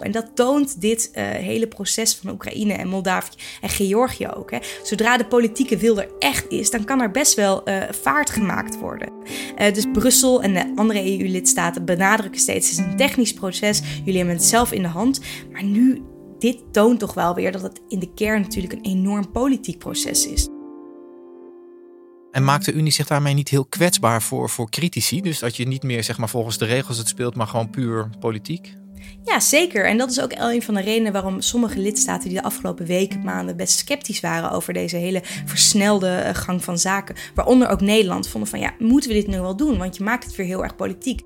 En 0.00 0.10
dat 0.10 0.30
toont 0.34 0.80
dit 0.80 1.10
uh, 1.14 1.24
hele 1.24 1.66
proces 1.66 2.14
van 2.14 2.30
Oekraïne 2.30 2.72
en 2.72 2.88
Moldavië 2.88 3.36
en 3.60 3.68
Georgië 3.68 4.28
ook. 4.28 4.50
Hè. 4.50 4.58
Zodra 4.82 5.16
de 5.16 5.26
politieke 5.26 5.76
wil 5.76 6.00
er 6.00 6.08
echt 6.18 6.48
is, 6.48 6.70
dan 6.70 6.84
kan 6.84 7.00
er 7.00 7.10
best 7.10 7.34
wel 7.34 7.68
uh, 7.68 7.82
vaart 7.90 8.30
gemaakt 8.30 8.78
worden. 8.78 9.12
Uh, 9.58 9.72
dus 9.72 9.84
Brussel 9.92 10.42
en 10.42 10.54
de 10.54 10.72
andere 10.74 11.18
EU-lidstaten 11.18 11.84
benadrukken 11.84 12.40
steeds: 12.40 12.70
het 12.70 12.78
is 12.78 12.84
een 12.84 12.96
technisch 12.96 13.34
proces, 13.34 13.82
jullie 14.04 14.16
hebben 14.16 14.36
het 14.36 14.44
zelf 14.44 14.72
in 14.72 14.82
de 14.82 14.88
hand. 14.88 15.20
Maar 15.52 15.64
nu, 15.64 16.02
dit 16.38 16.58
toont 16.70 16.98
toch 16.98 17.14
wel 17.14 17.34
weer 17.34 17.52
dat 17.52 17.62
het 17.62 17.80
in 17.88 17.98
de 17.98 18.14
kern 18.14 18.40
natuurlijk 18.40 18.72
een 18.72 18.84
enorm 18.84 19.30
politiek 19.30 19.78
proces 19.78 20.26
is. 20.26 20.48
En 22.30 22.44
maakt 22.44 22.64
de 22.64 22.72
Unie 22.72 22.92
zich 22.92 23.06
daarmee 23.06 23.34
niet 23.34 23.48
heel 23.48 23.64
kwetsbaar 23.64 24.22
voor, 24.22 24.50
voor 24.50 24.70
critici? 24.70 25.20
Dus 25.20 25.38
dat 25.38 25.56
je 25.56 25.66
niet 25.66 25.82
meer 25.82 26.04
zeg 26.04 26.18
maar, 26.18 26.28
volgens 26.28 26.58
de 26.58 26.64
regels 26.64 26.98
het 26.98 27.08
speelt, 27.08 27.34
maar 27.34 27.46
gewoon 27.46 27.70
puur 27.70 28.10
politiek? 28.20 28.74
Ja, 29.24 29.40
zeker. 29.40 29.86
En 29.86 29.98
dat 29.98 30.10
is 30.10 30.20
ook 30.20 30.32
een 30.32 30.62
van 30.62 30.74
de 30.74 30.80
redenen 30.80 31.12
waarom 31.12 31.40
sommige 31.40 31.78
lidstaten 31.78 32.28
die 32.28 32.38
de 32.38 32.44
afgelopen 32.44 32.86
weken, 32.86 33.24
maanden 33.24 33.56
best 33.56 33.78
sceptisch 33.78 34.20
waren 34.20 34.50
over 34.50 34.72
deze 34.72 34.96
hele 34.96 35.22
versnelde 35.44 36.08
eh, 36.08 36.34
gang 36.34 36.64
van 36.64 36.78
zaken, 36.78 37.14
waaronder 37.34 37.68
ook 37.68 37.80
Nederland, 37.80 38.28
vonden 38.28 38.50
van 38.50 38.60
ja, 38.60 38.74
moeten 38.78 39.10
we 39.10 39.16
dit 39.16 39.26
nu 39.26 39.40
wel 39.40 39.56
doen? 39.56 39.78
Want 39.78 39.96
je 39.96 40.04
maakt 40.04 40.24
het 40.24 40.36
weer 40.36 40.46
heel 40.46 40.62
erg 40.62 40.76
politiek. 40.76 41.20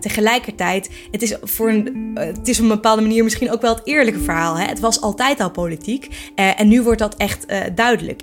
Tegelijkertijd, 0.00 0.90
het 1.10 1.22
is, 1.22 1.36
voor 1.42 1.68
een, 1.68 2.10
eh, 2.14 2.26
het 2.26 2.48
is 2.48 2.58
op 2.58 2.62
een 2.62 2.70
bepaalde 2.70 3.02
manier 3.02 3.24
misschien 3.24 3.52
ook 3.52 3.60
wel 3.60 3.74
het 3.74 3.86
eerlijke 3.86 4.20
verhaal. 4.20 4.58
Hè? 4.58 4.64
Het 4.64 4.80
was 4.80 5.00
altijd 5.00 5.40
al 5.40 5.50
politiek 5.50 6.08
uh, 6.36 6.60
en 6.60 6.68
nu 6.68 6.82
wordt 6.82 6.98
dat 6.98 7.16
echt 7.16 7.50
uh, 7.50 7.60
duidelijk. 7.74 8.20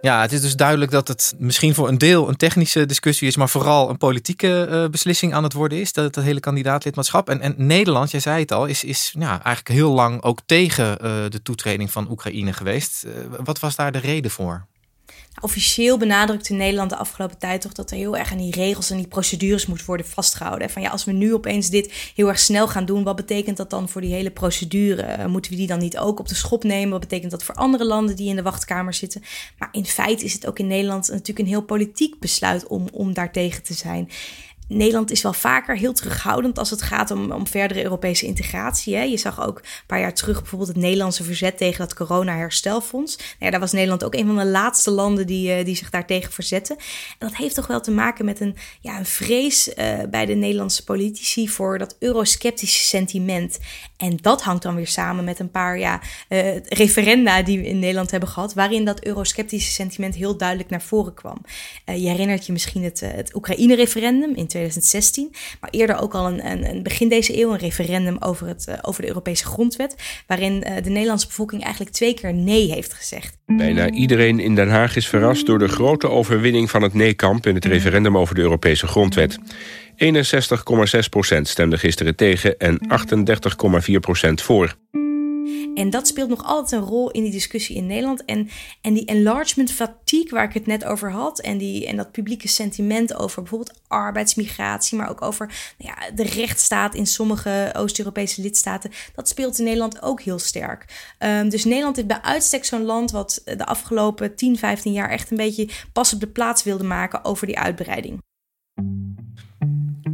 Ja, 0.00 0.20
het 0.20 0.32
is 0.32 0.40
dus 0.40 0.56
duidelijk 0.56 0.90
dat 0.90 1.08
het 1.08 1.34
misschien 1.38 1.74
voor 1.74 1.88
een 1.88 1.98
deel 1.98 2.28
een 2.28 2.36
technische 2.36 2.86
discussie 2.86 3.28
is, 3.28 3.36
maar 3.36 3.48
vooral 3.48 3.90
een 3.90 3.96
politieke 3.96 4.68
uh, 4.70 4.88
beslissing 4.88 5.34
aan 5.34 5.42
het 5.42 5.52
worden 5.52 5.80
is, 5.80 5.92
dat, 5.92 6.14
dat 6.14 6.24
hele 6.24 6.40
kandidaatlidmaatschap. 6.40 7.28
En, 7.28 7.40
en 7.40 7.54
Nederland, 7.56 8.10
jij 8.10 8.20
zei 8.20 8.40
het 8.40 8.52
al, 8.52 8.66
is, 8.66 8.84
is 8.84 9.14
ja, 9.18 9.30
eigenlijk 9.30 9.68
heel 9.68 9.90
lang 9.90 10.22
ook 10.22 10.38
tegen 10.46 10.90
uh, 10.90 11.10
de 11.28 11.42
toetreding 11.42 11.90
van 11.90 12.10
Oekraïne 12.10 12.52
geweest. 12.52 13.04
Uh, 13.06 13.12
wat 13.44 13.58
was 13.58 13.76
daar 13.76 13.92
de 13.92 13.98
reden 13.98 14.30
voor? 14.30 14.66
Officieel 15.40 15.98
benadrukte 15.98 16.52
Nederland 16.52 16.90
de 16.90 16.96
afgelopen 16.96 17.38
tijd 17.38 17.60
toch 17.60 17.72
dat 17.72 17.90
er 17.90 17.96
heel 17.96 18.16
erg 18.16 18.32
aan 18.32 18.38
die 18.38 18.54
regels 18.54 18.90
en 18.90 18.96
die 18.96 19.06
procedures 19.06 19.66
moet 19.66 19.84
worden 19.84 20.06
vastgehouden. 20.06 20.70
Van 20.70 20.82
ja, 20.82 20.90
als 20.90 21.04
we 21.04 21.12
nu 21.12 21.34
opeens 21.34 21.70
dit 21.70 21.92
heel 22.14 22.28
erg 22.28 22.38
snel 22.38 22.68
gaan 22.68 22.84
doen, 22.84 23.02
wat 23.02 23.16
betekent 23.16 23.56
dat 23.56 23.70
dan 23.70 23.88
voor 23.88 24.00
die 24.00 24.12
hele 24.12 24.30
procedure? 24.30 25.28
Moeten 25.28 25.50
we 25.50 25.56
die 25.56 25.66
dan 25.66 25.78
niet 25.78 25.98
ook 25.98 26.18
op 26.18 26.28
de 26.28 26.34
schop 26.34 26.64
nemen? 26.64 26.90
Wat 26.90 27.00
betekent 27.00 27.30
dat 27.30 27.44
voor 27.44 27.54
andere 27.54 27.84
landen 27.84 28.16
die 28.16 28.28
in 28.28 28.36
de 28.36 28.42
wachtkamer 28.42 28.94
zitten? 28.94 29.22
Maar 29.58 29.68
in 29.72 29.86
feite 29.86 30.24
is 30.24 30.32
het 30.32 30.46
ook 30.46 30.58
in 30.58 30.66
Nederland 30.66 31.08
natuurlijk 31.08 31.38
een 31.38 31.46
heel 31.46 31.62
politiek 31.62 32.18
besluit 32.18 32.66
om, 32.66 32.88
om 32.92 33.14
daartegen 33.14 33.62
te 33.62 33.74
zijn. 33.74 34.10
Nederland 34.68 35.10
is 35.10 35.22
wel 35.22 35.32
vaker 35.32 35.76
heel 35.76 35.92
terughoudend 35.92 36.58
als 36.58 36.70
het 36.70 36.82
gaat 36.82 37.10
om, 37.10 37.32
om 37.32 37.46
verdere 37.46 37.82
Europese 37.82 38.26
integratie. 38.26 38.96
Hè. 38.96 39.02
Je 39.02 39.16
zag 39.16 39.46
ook 39.46 39.58
een 39.58 39.64
paar 39.86 40.00
jaar 40.00 40.14
terug 40.14 40.38
bijvoorbeeld 40.38 40.70
het 40.70 40.78
Nederlandse 40.78 41.24
verzet 41.24 41.58
tegen 41.58 41.78
dat 41.78 41.94
corona-herstelfonds. 41.94 43.16
Nou 43.16 43.28
ja, 43.38 43.50
daar 43.50 43.60
was 43.60 43.72
Nederland 43.72 44.04
ook 44.04 44.14
een 44.14 44.26
van 44.26 44.36
de 44.36 44.46
laatste 44.46 44.90
landen 44.90 45.26
die, 45.26 45.58
uh, 45.58 45.64
die 45.64 45.76
zich 45.76 45.90
daartegen 45.90 46.32
verzetten. 46.32 46.76
En 47.18 47.28
dat 47.28 47.36
heeft 47.36 47.54
toch 47.54 47.66
wel 47.66 47.80
te 47.80 47.90
maken 47.90 48.24
met 48.24 48.40
een, 48.40 48.56
ja, 48.80 48.98
een 48.98 49.06
vrees 49.06 49.68
uh, 49.68 49.74
bij 50.10 50.26
de 50.26 50.34
Nederlandse 50.34 50.84
politici 50.84 51.48
voor 51.48 51.78
dat 51.78 51.96
eurosceptische 51.98 52.80
sentiment. 52.80 53.58
En 53.96 54.16
dat 54.20 54.42
hangt 54.42 54.62
dan 54.62 54.74
weer 54.74 54.86
samen 54.86 55.24
met 55.24 55.38
een 55.38 55.50
paar 55.50 55.78
ja, 55.78 56.00
uh, 56.28 56.56
referenda 56.64 57.42
die 57.42 57.58
we 57.58 57.66
in 57.66 57.78
Nederland 57.78 58.10
hebben 58.10 58.28
gehad, 58.28 58.54
waarin 58.54 58.84
dat 58.84 59.04
eurosceptische 59.04 59.70
sentiment 59.70 60.14
heel 60.14 60.36
duidelijk 60.36 60.70
naar 60.70 60.82
voren 60.82 61.14
kwam. 61.14 61.44
je 61.84 62.08
herinnert 62.08 62.46
je 62.46 62.52
misschien 62.52 62.84
het, 62.84 63.00
het 63.00 63.34
Oekraïne-referendum 63.34 64.34
in 64.34 64.46
2016. 64.56 65.34
Maar 65.60 65.70
eerder 65.70 66.00
ook 66.00 66.14
al 66.14 66.26
een, 66.26 66.50
een, 66.50 66.68
een 66.68 66.82
begin 66.82 67.08
deze 67.08 67.40
eeuw 67.40 67.52
een 67.52 67.58
referendum 67.58 68.16
over, 68.20 68.46
het, 68.46 68.66
uh, 68.68 68.74
over 68.82 69.02
de 69.02 69.08
Europese 69.08 69.44
grondwet. 69.44 70.22
Waarin 70.26 70.52
uh, 70.52 70.74
de 70.82 70.90
Nederlandse 70.90 71.26
bevolking 71.26 71.62
eigenlijk 71.62 71.94
twee 71.94 72.14
keer 72.14 72.34
nee 72.34 72.72
heeft 72.72 72.92
gezegd. 72.92 73.36
Bijna 73.46 73.90
iedereen 73.90 74.40
in 74.40 74.54
Den 74.54 74.68
Haag 74.68 74.96
is 74.96 75.08
verrast 75.08 75.46
door 75.46 75.58
de 75.58 75.68
grote 75.68 76.08
overwinning 76.08 76.70
van 76.70 76.82
het 76.82 76.94
nee-kamp 76.94 77.46
in 77.46 77.54
het 77.54 77.64
referendum 77.64 78.18
over 78.18 78.34
de 78.34 78.40
Europese 78.40 78.86
grondwet. 78.86 79.38
61,6% 79.38 79.42
stemde 81.42 81.78
gisteren 81.78 82.16
tegen 82.16 82.58
en 82.58 82.78
38,4% 84.28 84.32
voor. 84.34 84.76
En 85.74 85.90
dat 85.90 86.06
speelt 86.06 86.28
nog 86.28 86.44
altijd 86.44 86.82
een 86.82 86.88
rol 86.88 87.10
in 87.10 87.22
die 87.22 87.32
discussie 87.32 87.76
in 87.76 87.86
Nederland. 87.86 88.24
En, 88.24 88.48
en 88.80 88.94
die 88.94 89.04
enlargement 89.04 89.72
fatigue 89.72 90.30
waar 90.30 90.44
ik 90.44 90.54
het 90.54 90.66
net 90.66 90.84
over 90.84 91.10
had. 91.10 91.40
En, 91.40 91.58
die, 91.58 91.86
en 91.86 91.96
dat 91.96 92.12
publieke 92.12 92.48
sentiment 92.48 93.14
over 93.14 93.42
bijvoorbeeld 93.42 93.80
arbeidsmigratie. 93.88 94.98
Maar 94.98 95.10
ook 95.10 95.22
over 95.22 95.74
nou 95.78 95.94
ja, 95.96 96.10
de 96.10 96.22
rechtsstaat 96.22 96.94
in 96.94 97.06
sommige 97.06 97.72
Oost-Europese 97.76 98.42
lidstaten. 98.42 98.90
Dat 99.14 99.28
speelt 99.28 99.58
in 99.58 99.64
Nederland 99.64 100.02
ook 100.02 100.20
heel 100.20 100.38
sterk. 100.38 101.14
Um, 101.18 101.48
dus 101.48 101.64
Nederland 101.64 101.98
is 101.98 102.06
bij 102.06 102.22
uitstek 102.22 102.64
zo'n 102.64 102.84
land 102.84 103.10
wat 103.10 103.42
de 103.44 103.66
afgelopen 103.66 104.36
10, 104.36 104.58
15 104.58 104.92
jaar 104.92 105.10
echt 105.10 105.30
een 105.30 105.36
beetje 105.36 105.68
pas 105.92 106.12
op 106.12 106.20
de 106.20 106.28
plaats 106.28 106.62
wilde 106.62 106.84
maken 106.84 107.24
over 107.24 107.46
die 107.46 107.58
uitbreiding. 107.58 108.24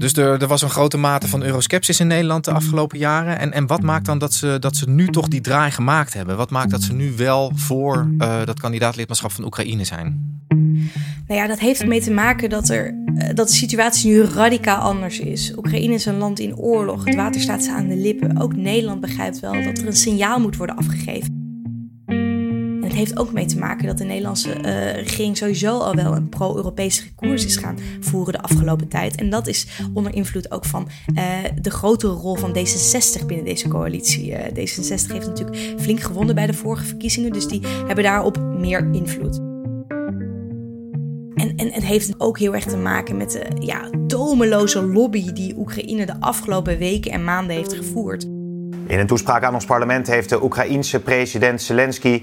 Dus 0.02 0.12
er, 0.12 0.42
er, 0.42 0.46
was 0.46 0.62
een 0.62 0.70
grote 0.70 0.96
mate 0.96 1.28
van 1.28 1.42
euroskepsis 1.42 2.00
in 2.00 2.06
Nederland 2.06 2.44
de 2.44 2.52
afgelopen 2.52 2.98
jaren. 2.98 3.38
En, 3.38 3.52
en 3.52 3.66
wat 3.66 3.82
maakt 3.82 4.06
dan 4.06 4.18
dat 4.18 4.34
ze, 4.34 4.56
dat 4.60 4.76
ze 4.76 4.90
nu 4.90 5.08
toch 5.08 5.28
die 5.28 5.40
draai 5.40 5.70
gemaakt 5.70 6.14
hebben? 6.14 6.36
Wat 6.36 6.50
maakt 6.50 6.70
dat 6.70 6.82
ze 6.82 6.92
nu 6.92 7.12
wel 7.16 7.52
voor 7.54 8.10
uh, 8.18 8.44
dat 8.44 8.60
kandidaatlidmaatschap 8.60 9.32
van 9.32 9.44
Oekraïne 9.44 9.84
zijn? 9.84 10.40
Nou 11.26 11.40
ja, 11.40 11.46
dat 11.46 11.58
heeft 11.58 11.80
ermee 11.80 12.00
te 12.00 12.10
maken 12.10 12.50
dat, 12.50 12.68
er, 12.68 12.94
dat 13.34 13.48
de 13.48 13.54
situatie 13.54 14.10
nu 14.10 14.22
radicaal 14.22 14.80
anders 14.80 15.18
is. 15.18 15.52
Oekraïne 15.56 15.94
is 15.94 16.06
een 16.06 16.18
land 16.18 16.38
in 16.38 16.56
oorlog. 16.56 17.04
Het 17.04 17.14
water 17.14 17.40
staat 17.40 17.64
ze 17.64 17.72
aan 17.72 17.88
de 17.88 17.96
lippen. 17.96 18.40
Ook 18.40 18.56
Nederland 18.56 19.00
begrijpt 19.00 19.40
wel 19.40 19.52
dat 19.52 19.78
er 19.78 19.86
een 19.86 19.96
signaal 19.96 20.40
moet 20.40 20.56
worden 20.56 20.76
afgegeven 20.76 21.31
het 22.92 23.00
heeft 23.00 23.18
ook 23.18 23.32
mee 23.32 23.46
te 23.46 23.58
maken 23.58 23.86
dat 23.86 23.98
de 23.98 24.04
Nederlandse 24.04 24.48
uh, 24.48 24.94
regering 24.94 25.36
sowieso 25.36 25.78
al 25.78 25.94
wel 25.94 26.16
een 26.16 26.28
pro-Europese 26.28 27.14
koers 27.14 27.44
is 27.44 27.56
gaan 27.56 27.78
voeren 28.00 28.32
de 28.32 28.42
afgelopen 28.42 28.88
tijd. 28.88 29.14
En 29.14 29.30
dat 29.30 29.46
is 29.46 29.66
onder 29.94 30.14
invloed 30.14 30.50
ook 30.50 30.64
van 30.64 30.88
uh, 31.14 31.22
de 31.60 31.70
grotere 31.70 32.12
rol 32.12 32.34
van 32.34 32.56
D66 32.56 33.26
binnen 33.26 33.44
deze 33.44 33.68
coalitie. 33.68 34.30
Uh, 34.30 34.38
D66 34.38 35.12
heeft 35.12 35.26
natuurlijk 35.26 35.56
flink 35.78 36.00
gewonnen 36.00 36.34
bij 36.34 36.46
de 36.46 36.52
vorige 36.52 36.84
verkiezingen, 36.84 37.32
dus 37.32 37.48
die 37.48 37.62
hebben 37.86 38.04
daarop 38.04 38.38
meer 38.38 38.88
invloed. 38.92 39.36
En, 41.34 41.52
en 41.56 41.72
het 41.72 41.84
heeft 41.84 42.14
ook 42.18 42.38
heel 42.38 42.54
erg 42.54 42.64
te 42.64 42.76
maken 42.76 43.16
met 43.16 43.30
de 43.30 43.46
ja, 43.58 43.90
tomeloze 44.06 44.82
lobby 44.82 45.32
die 45.32 45.54
Oekraïne 45.56 46.06
de 46.06 46.20
afgelopen 46.20 46.78
weken 46.78 47.10
en 47.10 47.24
maanden 47.24 47.56
heeft 47.56 47.72
gevoerd. 47.72 48.22
In 48.86 48.98
een 48.98 49.06
toespraak 49.06 49.42
aan 49.42 49.54
ons 49.54 49.64
parlement 49.64 50.06
heeft 50.06 50.28
de 50.28 50.42
Oekraïense 50.42 51.00
president 51.00 51.62
Zelensky 51.62 52.22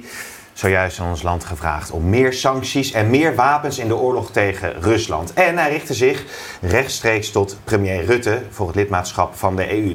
zojuist 0.59 1.00
aan 1.00 1.09
ons 1.09 1.23
land 1.23 1.45
gevraagd 1.45 1.90
om 1.90 2.09
meer 2.09 2.33
sancties 2.33 2.93
en 2.93 3.11
meer 3.11 3.35
wapens 3.35 3.78
in 3.78 3.88
de 3.88 3.97
oorlog 3.97 4.31
tegen 4.31 4.73
Rusland. 4.81 5.33
En 5.33 5.59
hij 5.59 5.71
richtte 5.71 5.95
zich 5.95 6.25
rechtstreeks 6.61 7.31
tot 7.31 7.59
premier 7.64 8.04
Rutte 8.04 8.43
voor 8.50 8.66
het 8.66 8.76
lidmaatschap 8.76 9.35
van 9.35 9.57
de 9.57 9.73
EU. 9.73 9.93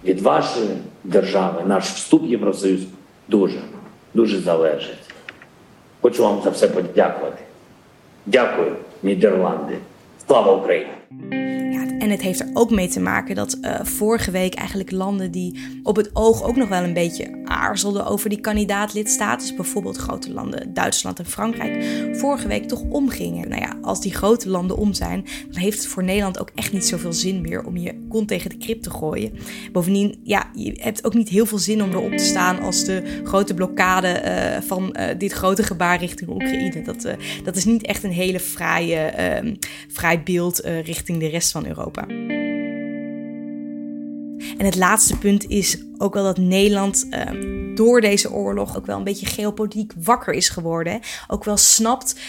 Від 0.00 0.20
вашої 0.20 0.82
держави 1.02 1.62
наш 1.66 1.84
вступ 1.84 2.22
в 2.22 2.26
Євросоюз 2.26 2.80
дуже, 3.26 3.58
дуже 4.12 4.40
залежить. 4.40 5.10
Хочу 6.00 6.22
вам 6.22 6.42
за 6.42 6.50
все 6.50 6.68
подякувати. 6.68 7.42
Дякую, 8.26 8.76
Нідерланди. 9.02 9.78
Слава 10.26 10.52
Україні! 10.52 10.90
En 11.98 12.10
het 12.10 12.22
heeft 12.22 12.40
er 12.40 12.50
ook 12.52 12.70
mee 12.70 12.88
te 12.88 13.00
maken 13.00 13.34
dat 13.34 13.58
uh, 13.60 13.80
vorige 13.82 14.30
week 14.30 14.54
eigenlijk 14.54 14.90
landen 14.90 15.30
die 15.30 15.80
op 15.82 15.96
het 15.96 16.10
oog 16.12 16.42
ook 16.42 16.56
nog 16.56 16.68
wel 16.68 16.82
een 16.82 16.92
beetje 16.92 17.37
aarzelden 17.49 18.05
over 18.05 18.29
die 18.29 18.39
kandidaatlidstatus, 18.39 19.55
bijvoorbeeld 19.55 19.97
grote 19.97 20.31
landen 20.33 20.73
Duitsland 20.73 21.19
en 21.19 21.25
Frankrijk, 21.25 21.85
vorige 22.17 22.47
week 22.47 22.67
toch 22.67 22.81
omgingen. 22.81 23.49
Nou 23.49 23.61
ja, 23.61 23.77
als 23.81 24.01
die 24.01 24.13
grote 24.13 24.49
landen 24.49 24.77
om 24.77 24.93
zijn, 24.93 25.25
dan 25.49 25.61
heeft 25.61 25.77
het 25.77 25.87
voor 25.87 26.03
Nederland 26.03 26.39
ook 26.39 26.51
echt 26.55 26.73
niet 26.73 26.85
zoveel 26.85 27.13
zin 27.13 27.41
meer 27.41 27.63
om 27.63 27.77
je 27.77 28.05
kont 28.09 28.27
tegen 28.27 28.49
de 28.49 28.57
krip 28.57 28.81
te 28.81 28.89
gooien. 28.89 29.31
Bovendien, 29.71 30.19
ja, 30.23 30.49
je 30.53 30.77
hebt 30.81 31.05
ook 31.05 31.13
niet 31.13 31.29
heel 31.29 31.45
veel 31.45 31.57
zin 31.57 31.83
om 31.83 31.91
erop 31.91 32.11
te 32.11 32.23
staan 32.23 32.59
als 32.59 32.83
de 32.83 33.21
grote 33.23 33.53
blokkade 33.53 34.21
uh, 34.25 34.67
van 34.67 34.95
uh, 34.99 35.05
dit 35.17 35.31
grote 35.31 35.63
gebaar 35.63 35.99
richting 35.99 36.29
Oekraïne. 36.29 36.81
Dat, 36.81 37.07
dat 37.43 37.55
is 37.55 37.65
niet 37.65 37.85
echt 37.85 38.03
een 38.03 38.11
hele 38.11 38.39
fraaie, 38.39 39.57
fraai 39.91 40.19
beeld 40.19 40.59
richting 40.83 41.19
de 41.19 41.27
rest 41.27 41.51
van 41.51 41.65
Europa. 41.65 42.05
En 44.59 44.65
het 44.65 44.75
laatste 44.75 45.17
punt 45.17 45.49
is 45.49 45.83
ook 45.97 46.13
wel 46.13 46.23
dat 46.23 46.37
Nederland 46.37 47.07
um, 47.29 47.75
door 47.75 48.01
deze 48.01 48.31
oorlog 48.31 48.77
ook 48.77 48.85
wel 48.85 48.97
een 48.97 49.03
beetje 49.03 49.25
geopolitiek 49.25 49.93
wakker 50.03 50.33
is 50.33 50.49
geworden. 50.49 50.99
Ook 51.27 51.43
wel 51.43 51.57
snapt 51.57 52.19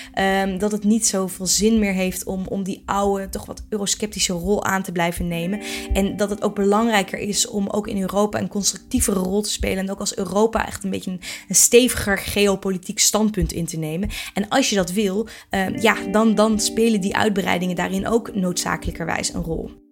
um, 0.43 0.59
dat 0.59 0.73
het 0.73 0.85
niet 0.85 1.07
zoveel 1.07 1.47
zin 1.47 1.79
meer 1.79 1.93
heeft 1.93 2.25
om, 2.25 2.47
om 2.47 2.63
die 2.63 2.83
oude, 2.87 3.29
toch 3.29 3.47
wat 3.47 3.63
eurosceptische 3.69 4.33
rol 4.33 4.65
aan 4.65 4.83
te 4.83 4.93
blijven 4.93 5.29
nemen. 5.29 5.61
En 5.93 6.17
dat 6.17 6.31
het 6.31 6.43
ook 6.43 6.55
belangrijker 6.55 7.19
is 7.19 7.49
om 7.49 7.69
ook 7.69 7.87
in 7.87 8.01
Europa 8.01 8.39
een 8.39 8.49
constructievere 8.49 9.21
rol 9.21 9.43
te 9.43 9.51
spelen. 9.51 9.79
En 9.79 9.91
ook 9.91 10.01
als 10.01 10.17
Europa 10.17 10.67
echt 10.67 10.85
een 10.85 10.91
beetje 10.91 11.11
een, 11.11 11.55
steviger 11.55 12.19
geopolitiek 12.19 12.99
standpunt 12.99 13.53
in 13.53 13.67
te 13.67 13.79
nemen. 13.79 14.09
En 14.35 14.49
als 14.49 14.71
je 14.71 14.77
dat 14.77 14.93
wil, 14.93 15.29
um, 15.51 15.79
ja, 15.81 15.97
dan, 16.13 16.35
dan 16.35 16.61
spelen 16.61 17.01
die 17.01 17.17
uitbreidingen 17.17 17.77
daarin 17.77 18.09
ook 18.09 18.35
noodzakelijkerwijs 18.35 19.35
een 19.35 19.43
rol. 19.43 19.89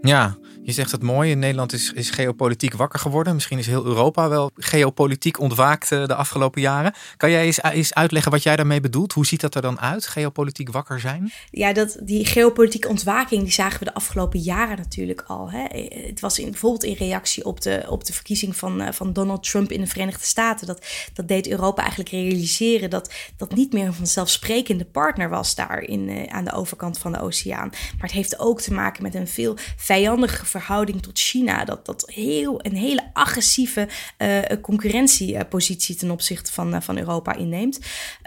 Ja, 0.00 0.36
je 0.62 0.72
zegt 0.72 0.92
het 0.92 1.02
mooi. 1.02 1.34
Nederland 1.34 1.72
is, 1.72 1.92
is 1.92 2.10
geopolitiek 2.10 2.74
wakker 2.74 2.98
geworden. 2.98 3.34
Misschien 3.34 3.58
is 3.58 3.66
heel 3.66 3.84
Europa 3.84 4.28
wel 4.28 4.50
geopolitiek 4.54 5.40
ontwaakt 5.40 5.92
eh, 5.92 6.06
de 6.06 6.14
afgelopen 6.14 6.60
jaren. 6.60 6.92
Kan 7.16 7.30
jij 7.30 7.44
eens, 7.44 7.62
eens 7.62 7.94
uitleggen 7.94 8.32
wat 8.32 8.42
jij 8.42 8.56
daarmee 8.56 8.80
bedoelt? 8.80 9.12
Hoe 9.12 9.26
ziet 9.26 9.40
dat 9.40 9.54
er 9.54 9.62
dan 9.62 9.80
uit, 9.80 10.06
geopolitiek 10.06 10.70
wakker 10.70 11.00
zijn? 11.00 11.32
Ja, 11.50 11.72
dat, 11.72 11.98
die 12.02 12.26
geopolitieke 12.26 12.88
ontwaking 12.88 13.42
die 13.42 13.52
zagen 13.52 13.78
we 13.78 13.84
de 13.84 13.94
afgelopen 13.94 14.40
jaren 14.40 14.76
natuurlijk 14.76 15.24
al. 15.26 15.50
Hè. 15.50 15.64
Het 16.06 16.20
was 16.20 16.38
in, 16.38 16.50
bijvoorbeeld 16.50 16.84
in 16.84 16.94
reactie 16.94 17.44
op 17.44 17.60
de, 17.60 17.84
op 17.88 18.04
de 18.04 18.12
verkiezing 18.12 18.56
van, 18.56 18.94
van 18.94 19.12
Donald 19.12 19.50
Trump 19.50 19.72
in 19.72 19.80
de 19.80 19.86
Verenigde 19.86 20.26
Staten. 20.26 20.66
Dat, 20.66 20.86
dat 21.12 21.28
deed 21.28 21.48
Europa 21.48 21.80
eigenlijk 21.80 22.10
realiseren 22.10 22.90
dat 22.90 23.14
dat 23.36 23.54
niet 23.54 23.72
meer 23.72 23.86
een 23.86 23.94
vanzelfsprekende 23.94 24.84
partner 24.84 25.28
was 25.28 25.54
daar 25.54 25.80
in, 25.80 26.26
aan 26.30 26.44
de 26.44 26.52
overkant 26.52 26.98
van 26.98 27.12
de 27.12 27.20
oceaan. 27.20 27.68
Maar 27.68 28.06
het 28.06 28.10
heeft 28.10 28.38
ook 28.38 28.60
te 28.60 28.72
maken 28.72 29.02
met 29.02 29.14
een 29.14 29.28
veel 29.28 29.56
vijandige 29.88 30.46
verhouding 30.46 31.02
tot 31.02 31.18
China. 31.18 31.64
Dat, 31.64 31.86
dat 31.86 32.10
heel, 32.14 32.64
een 32.64 32.76
hele 32.76 33.10
agressieve 33.12 33.88
uh, 34.18 34.38
concurrentiepositie 34.62 35.94
ten 35.94 36.10
opzichte 36.10 36.52
van, 36.52 36.74
uh, 36.74 36.80
van 36.80 36.98
Europa 36.98 37.34
inneemt. 37.34 37.78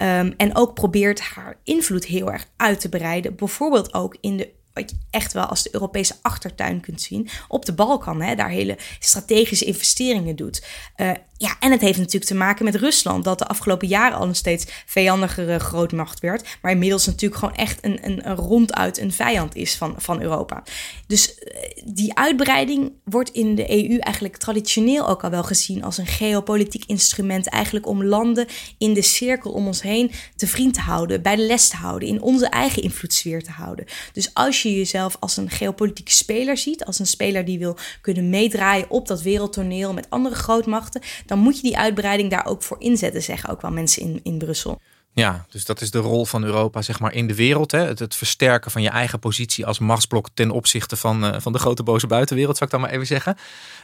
Um, 0.02 0.34
en 0.38 0.56
ook 0.56 0.74
probeert 0.74 1.20
haar 1.20 1.58
invloed 1.64 2.06
heel 2.06 2.32
erg 2.32 2.46
uit 2.58 2.80
te 2.80 2.90
breiden. 2.90 3.36
Bijvoorbeeld 3.36 3.94
ook 3.94 4.18
in 4.22 4.38
de 4.38 4.50
wat 4.74 4.90
je 4.90 4.96
echt 5.10 5.34
wel 5.34 5.46
als 5.46 5.64
de 5.64 5.70
Europese 5.72 6.16
achtertuin 6.22 6.82
kunt 6.82 7.02
zien, 7.02 7.30
op 7.48 7.66
de 7.66 7.74
Balkan, 7.74 8.22
hè, 8.22 8.36
daar 8.36 8.50
hele 8.50 8.78
strategische 9.00 9.66
investeringen 9.66 10.36
doet. 10.36 10.66
Uh, 10.98 11.12
Ja, 11.42 11.56
en 11.60 11.72
het 11.72 11.82
heeft 11.82 11.98
natuurlijk 11.98 12.26
te 12.26 12.36
maken 12.36 12.66
met 12.66 12.76
Rusland, 12.76 13.24
dat 13.24 13.40
de 13.40 13.48
afgelopen 13.48 13.88
jaren 13.88 14.18
al 14.18 14.28
een 14.28 14.36
steeds 14.36 14.66
vijandigere 14.86 15.60
grootmacht 15.60 16.20
werd, 16.20 16.58
maar 16.62 16.72
inmiddels 16.72 17.06
natuurlijk 17.06 17.40
gewoon 17.40 17.56
echt 17.56 17.86
een, 17.86 18.00
een, 18.02 18.30
een 18.30 18.36
ronduit 18.36 18.98
een 18.98 19.12
vijand 19.12 19.56
is 19.56 19.76
van, 19.76 19.96
van 19.98 20.22
Europa. 20.22 20.64
Dus 21.08 21.40
eh, 21.40 21.84
die 21.86 22.18
uitbreiding 22.18 22.92
wordt 23.04 23.30
in 23.30 23.56
de 23.56 23.70
EU 23.70 23.98
eigenlijk 23.98 24.38
traditioneel 24.38 25.08
ook 25.08 25.24
al 25.24 25.30
wel 25.30 25.44
gezien 25.44 25.84
als 25.84 25.98
een 25.98 26.06
geopolitiek 26.06 26.84
instrument, 26.86 27.48
eigenlijk 27.48 27.88
om 27.88 28.04
landen 28.04 28.48
in 28.78 28.94
de 28.94 29.02
cirkel 29.02 29.52
om 29.52 29.68
ons 29.68 29.82
heen 29.82 30.12
te 30.36 30.48
vriend 30.48 30.74
te 30.74 30.82
houden, 30.82 31.22
bij 31.22 31.36
de 31.36 31.46
les 31.46 31.68
te 31.68 31.76
houden, 31.76 32.08
in 32.08 32.22
onze 32.22 32.48
eigen 32.48 32.84
invloedssfeer 32.84 33.44
te 33.44 33.52
houden. 33.52 33.86
Dus 34.14 34.34
als 34.34 34.62
je 34.62 34.76
jezelf 34.76 35.18
als 35.20 35.38
een 35.38 35.50
geopolitieke 35.50 36.12
speler 36.12 36.58
ziet, 36.58 36.86
als 36.86 37.00
een 37.00 37.08
speler 37.08 37.46
die 37.46 37.60
wil 37.60 37.78
kunnen 38.02 38.30
meedraaien 38.30 38.90
op 38.90 39.08
dat 39.08 39.22
wereldtoneel 39.22 39.94
met 39.94 40.10
andere 40.10 40.36
grootmachten, 40.36 41.02
dan 41.32 41.40
moet 41.40 41.56
je 41.56 41.62
die 41.62 41.78
uitbreiding 41.78 42.30
daar 42.30 42.46
ook 42.46 42.64
voor 42.64 42.80
inzetten, 42.80 43.24
zeggen 43.24 43.50
ook 43.50 43.62
wel 43.62 43.72
mensen 43.72 44.02
in, 44.02 44.20
in 44.24 44.38
Brussel. 44.38 44.82
Ja, 45.14 45.46
dus 45.50 45.66
dat 45.66 45.82
is 45.82 45.92
de 45.92 46.00
rol 46.00 46.26
van 46.26 46.44
Europa 46.44 46.82
zeg 46.82 47.00
maar, 47.00 47.14
in 47.14 47.28
de 47.28 47.36
wereld. 47.36 47.72
Hè? 47.72 47.80
Het, 47.80 48.00
het 48.00 48.16
versterken 48.16 48.72
van 48.72 48.82
je 48.82 48.90
eigen 48.90 49.20
positie 49.20 49.66
als 49.66 49.80
machtsblok 49.80 50.30
ten 50.34 50.52
opzichte 50.52 50.96
van, 50.96 51.26
uh, 51.26 51.40
van 51.40 51.52
de 51.52 51.60
grote 51.60 51.84
boze 51.84 52.08
buitenwereld, 52.08 52.58
zou 52.58 52.70
ik 52.70 52.76
dan 52.76 52.86
maar 52.86 52.96
even 52.96 53.08
zeggen. 53.08 53.38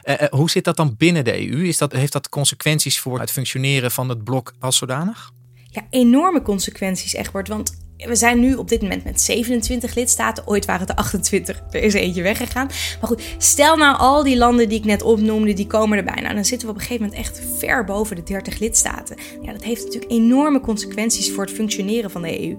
Uh, 0.04 0.14
uh, 0.20 0.28
hoe 0.28 0.50
zit 0.50 0.64
dat 0.64 0.76
dan 0.76 0.94
binnen 0.96 1.24
de 1.24 1.50
EU? 1.50 1.66
Is 1.66 1.78
dat, 1.78 1.92
heeft 1.92 2.12
dat 2.12 2.28
consequenties 2.28 3.00
voor 3.00 3.20
het 3.20 3.30
functioneren 3.30 3.90
van 3.90 4.08
het 4.08 4.24
blok 4.24 4.52
als 4.60 4.76
zodanig? 4.76 5.30
Ja, 5.70 5.86
enorme 5.90 6.42
consequenties, 6.42 7.12
Egbert. 7.12 7.48
Want 7.48 7.87
we 8.06 8.16
zijn 8.16 8.40
nu 8.40 8.54
op 8.54 8.68
dit 8.68 8.82
moment 8.82 9.04
met 9.04 9.20
27 9.20 9.94
lidstaten. 9.94 10.46
Ooit 10.46 10.64
waren 10.64 10.80
het 10.80 10.90
er 10.90 10.96
28. 10.96 11.62
Er 11.70 11.82
is 11.82 11.94
eentje 11.94 12.22
weggegaan. 12.22 12.66
Maar 12.66 13.08
goed, 13.08 13.22
stel 13.38 13.76
nou 13.76 13.98
al 13.98 14.22
die 14.22 14.36
landen 14.36 14.68
die 14.68 14.78
ik 14.78 14.84
net 14.84 15.02
opnoemde, 15.02 15.52
die 15.52 15.66
komen 15.66 15.98
erbij. 15.98 16.22
Nou, 16.22 16.34
dan 16.34 16.44
zitten 16.44 16.68
we 16.68 16.74
op 16.74 16.80
een 16.80 16.86
gegeven 16.86 17.06
moment 17.06 17.20
echt 17.20 17.42
ver 17.58 17.84
boven 17.84 18.16
de 18.16 18.22
30 18.22 18.58
lidstaten. 18.58 19.16
Ja, 19.42 19.52
dat 19.52 19.62
heeft 19.62 19.84
natuurlijk 19.84 20.12
enorme 20.12 20.60
consequenties 20.60 21.32
voor 21.32 21.44
het 21.44 21.54
functioneren 21.54 22.10
van 22.10 22.22
de 22.22 22.48
EU. 22.48 22.56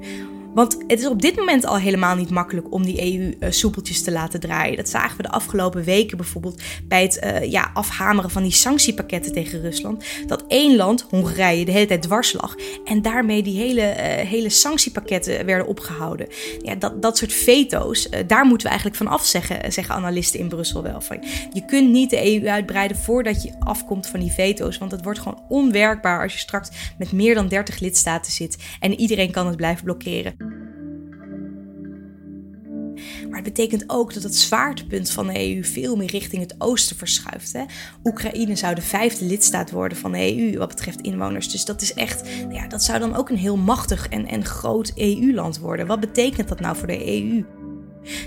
Want 0.54 0.78
het 0.88 1.00
is 1.00 1.08
op 1.08 1.22
dit 1.22 1.36
moment 1.36 1.66
al 1.66 1.78
helemaal 1.78 2.16
niet 2.16 2.30
makkelijk 2.30 2.74
om 2.74 2.84
die 2.84 3.14
EU 3.14 3.36
uh, 3.40 3.52
soepeltjes 3.52 4.02
te 4.02 4.12
laten 4.12 4.40
draaien. 4.40 4.78
Dat 4.78 4.90
zagen 4.90 5.18
we 5.18 5.24
de 5.24 5.30
afgelopen 5.30 5.84
weken 5.84 6.18
bijvoorbeeld 6.18 6.62
bij 6.84 7.02
het 7.02 7.20
uh, 7.24 7.52
ja, 7.52 7.72
afhameren 7.74 8.30
van 8.30 8.44
die 8.44 8.52
sanctiepakketten 8.52 9.32
tegen 9.32 9.62
Rusland. 9.62 10.06
Dat 10.28 10.44
één 10.48 10.76
land, 10.76 11.06
Hongarije, 11.10 11.66
de 11.66 11.72
hele 11.72 11.86
tijd 11.86 12.02
dwars 12.02 12.34
lag. 12.34 12.56
En 12.86 13.02
daarmee 13.02 13.44
die 13.44 13.58
hele, 13.58 13.82
uh, 13.82 14.28
hele 14.28 14.50
sanctiepakketten 14.50 15.46
werden 15.46 15.68
opgehouden. 15.68 16.28
Ja, 16.62 16.76
dat, 16.76 17.02
dat 17.02 17.18
soort 17.18 17.34
veto's, 17.34 18.10
daar 18.28 18.46
moeten 18.46 18.64
we 18.64 18.70
eigenlijk 18.70 18.98
van 18.98 19.08
af, 19.08 19.26
zeggen, 19.26 19.72
zeggen 19.72 19.96
analisten 19.96 20.40
in 20.40 20.48
Brussel 20.48 20.84
wel. 20.84 21.02
Van, 21.02 21.24
je 21.54 21.66
kunt 21.66 21.90
niet 21.90 22.10
de 22.10 22.42
EU 22.42 22.48
uitbreiden 22.48 22.98
voordat 22.98 23.44
je 23.44 23.52
afkomt 23.60 24.08
van 24.08 24.20
die 24.20 24.32
veto's. 24.32 24.78
Want 24.78 24.92
het 24.92 25.04
wordt 25.04 25.20
gewoon 25.20 25.44
onwerkbaar 25.48 26.22
als 26.22 26.34
je 26.34 26.40
straks 26.40 26.70
met 26.98 27.12
meer 27.12 27.36
dan 27.36 27.48
30 27.48 27.80
lidstaten 27.80 28.32
zit. 28.32 28.58
En 28.80 29.00
iedereen 29.00 29.32
kan 29.32 29.48
het 29.48 29.58
blijven 29.58 29.84
blokkeren. 29.84 30.49
Het 33.40 33.54
betekent 33.54 33.84
ook 33.88 34.14
dat 34.14 34.24
het 34.24 34.36
zwaartepunt 34.36 35.12
van 35.12 35.28
de 35.28 35.56
EU 35.56 35.64
veel 35.64 35.96
meer 35.96 36.12
richting 36.12 36.42
het 36.42 36.56
oosten 36.58 36.96
verschuift. 36.96 37.54
Hè? 37.54 37.64
Oekraïne 38.04 38.56
zou 38.56 38.76
de 38.76 38.82
vijfde 38.82 39.26
lidstaat 39.26 39.72
worden 39.72 39.98
van 39.98 40.12
de 40.12 40.38
EU 40.38 40.58
wat 40.58 40.68
betreft 40.68 41.02
inwoners. 41.02 41.52
Dus 41.52 41.66
dat 41.66 41.82
is 41.82 41.94
echt, 41.94 42.28
ja, 42.50 42.68
dat 42.68 42.84
zou 42.84 43.00
dan 43.00 43.16
ook 43.16 43.30
een 43.30 43.38
heel 43.38 43.58
machtig 43.58 44.08
en, 44.08 44.28
en 44.28 44.46
groot 44.46 44.92
EU-land 44.96 45.60
worden. 45.60 45.88
Wat 45.88 46.00
betekent 46.00 46.48
dat 46.48 46.60
nou 46.60 46.76
voor 46.76 46.88
de 46.88 47.08
EU? 47.08 47.59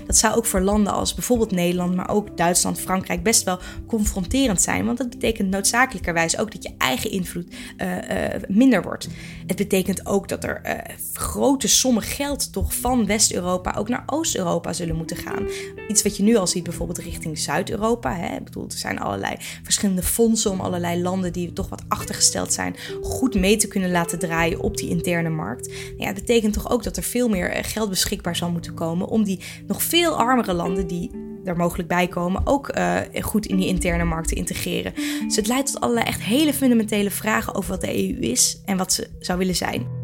Dat 0.05 0.17
zou 0.17 0.35
ook 0.35 0.45
voor 0.45 0.61
landen 0.61 0.93
als 0.93 1.13
bijvoorbeeld 1.13 1.51
Nederland, 1.51 1.95
maar 1.95 2.09
ook 2.09 2.37
Duitsland, 2.37 2.79
Frankrijk 2.79 3.23
best 3.23 3.43
wel 3.43 3.59
confronterend 3.87 4.61
zijn. 4.61 4.85
Want 4.85 4.97
dat 4.97 5.09
betekent 5.09 5.49
noodzakelijkerwijs 5.49 6.37
ook 6.37 6.51
dat 6.51 6.63
je 6.63 6.71
eigen 6.77 7.11
invloed 7.11 7.53
uh, 7.77 7.95
uh, 7.95 8.41
minder 8.47 8.83
wordt. 8.83 9.07
Het 9.47 9.57
betekent 9.57 10.05
ook 10.05 10.27
dat 10.27 10.43
er 10.43 10.61
uh, 10.65 10.95
grote 11.13 11.67
sommen 11.67 12.03
geld 12.03 12.53
toch 12.53 12.75
van 12.75 13.05
West-Europa 13.05 13.73
ook 13.77 13.89
naar 13.89 14.03
Oost-Europa 14.05 14.73
zullen 14.73 14.95
moeten 14.95 15.17
gaan. 15.17 15.47
Iets 15.87 16.03
wat 16.03 16.17
je 16.17 16.23
nu 16.23 16.35
al 16.35 16.47
ziet 16.47 16.63
bijvoorbeeld 16.63 16.97
richting 16.97 17.37
Zuid-Europa. 17.37 18.31
Ik 18.31 18.43
bedoel, 18.43 18.63
er 18.63 18.77
zijn 18.77 18.99
allerlei 18.99 19.35
verschillende 19.63 20.03
fondsen 20.03 20.51
om 20.51 20.59
allerlei 20.59 21.01
landen 21.01 21.33
die 21.33 21.53
toch 21.53 21.69
wat 21.69 21.83
achtergesteld 21.87 22.53
zijn, 22.53 22.75
goed 23.01 23.35
mee 23.35 23.55
te 23.55 23.67
kunnen 23.67 23.91
laten 23.91 24.19
draaien 24.19 24.59
op 24.59 24.77
die 24.77 24.89
interne 24.89 25.29
markt. 25.29 25.71
Ja, 25.97 26.05
dat 26.05 26.15
betekent 26.15 26.53
toch 26.53 26.71
ook 26.71 26.83
dat 26.83 26.97
er 26.97 27.03
veel 27.03 27.29
meer 27.29 27.63
geld 27.63 27.89
beschikbaar 27.89 28.35
zal 28.35 28.51
moeten 28.51 28.73
komen 28.73 29.07
om 29.07 29.23
die 29.23 29.39
nog 29.67 29.83
veel 29.83 30.17
armere 30.17 30.53
landen 30.53 30.87
die 30.87 31.11
er 31.43 31.55
mogelijk 31.55 31.87
bij 31.87 32.07
komen, 32.07 32.41
ook 32.45 32.77
uh, 32.77 32.99
goed 33.21 33.45
in 33.45 33.57
die 33.57 33.67
interne 33.67 34.03
markt 34.03 34.27
te 34.27 34.35
integreren. 34.35 34.93
Dus 35.25 35.35
het 35.35 35.47
leidt 35.47 35.71
tot 35.71 35.81
allerlei 35.81 36.05
echt 36.05 36.21
hele 36.21 36.53
fundamentele 36.53 37.11
vragen 37.11 37.55
over 37.55 37.69
wat 37.69 37.81
de 37.81 38.09
EU 38.09 38.19
is 38.19 38.61
en 38.65 38.77
wat 38.77 38.93
ze 38.93 39.09
zou 39.19 39.37
willen 39.37 39.55
zijn. 39.55 40.01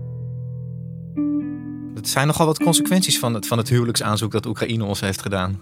Het 1.94 2.10
zijn 2.10 2.28
nogal 2.28 2.46
wat 2.46 2.60
consequenties 2.60 3.20
van 3.20 3.34
het, 3.34 3.48
van 3.48 3.58
het 3.58 3.70
huwelijksaanzoek 3.70 4.32
dat 4.32 4.46
Oekraïne 4.46 4.84
ons 4.84 5.00
heeft 5.00 5.22
gedaan. 5.22 5.60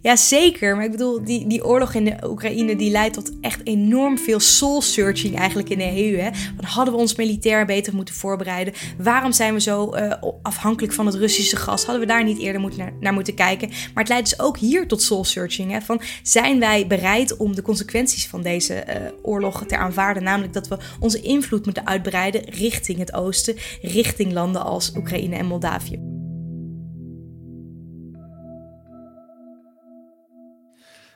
Ja, 0.00 0.16
zeker. 0.16 0.76
Maar 0.76 0.84
ik 0.84 0.90
bedoel, 0.90 1.24
die, 1.24 1.46
die 1.46 1.64
oorlog 1.64 1.94
in 1.94 2.04
de 2.04 2.16
Oekraïne 2.26 2.76
die 2.76 2.90
leidt 2.90 3.14
tot 3.14 3.32
echt 3.40 3.60
enorm 3.64 4.18
veel 4.18 4.40
soul-searching 4.40 5.38
eigenlijk 5.38 5.68
in 5.68 5.78
de 5.78 5.84
EU. 5.84 6.16
Hè? 6.16 6.30
Want 6.56 6.68
hadden 6.68 6.94
we 6.94 7.00
ons 7.00 7.14
militair 7.14 7.66
beter 7.66 7.94
moeten 7.94 8.14
voorbereiden? 8.14 8.74
Waarom 8.98 9.32
zijn 9.32 9.54
we 9.54 9.60
zo 9.60 9.96
uh, 9.96 10.12
afhankelijk 10.42 10.92
van 10.92 11.06
het 11.06 11.14
Russische 11.14 11.56
gas? 11.56 11.84
Hadden 11.84 12.06
we 12.06 12.12
daar 12.12 12.24
niet 12.24 12.38
eerder 12.38 12.60
moet 12.60 12.76
naar, 12.76 12.92
naar, 13.00 13.12
moeten 13.12 13.34
kijken? 13.34 13.68
Maar 13.68 14.04
het 14.04 14.08
leidt 14.08 14.30
dus 14.30 14.40
ook 14.40 14.58
hier 14.58 14.88
tot 14.88 15.02
soul-searching. 15.02 15.84
Van, 15.84 16.00
zijn 16.22 16.60
wij 16.60 16.86
bereid 16.86 17.36
om 17.36 17.54
de 17.54 17.62
consequenties 17.62 18.26
van 18.26 18.42
deze 18.42 18.84
uh, 18.88 18.94
oorlog 19.22 19.64
te 19.66 19.76
aanvaarden? 19.76 20.22
Namelijk 20.22 20.52
dat 20.52 20.68
we 20.68 20.78
onze 21.00 21.20
invloed 21.20 21.64
moeten 21.64 21.86
uitbreiden 21.86 22.44
richting 22.44 22.98
het 22.98 23.12
oosten, 23.12 23.56
richting 23.82 24.32
landen 24.32 24.64
als 24.64 24.92
Oekraïne 24.96 25.36
en 25.36 25.46
Moldavië. 25.46 26.13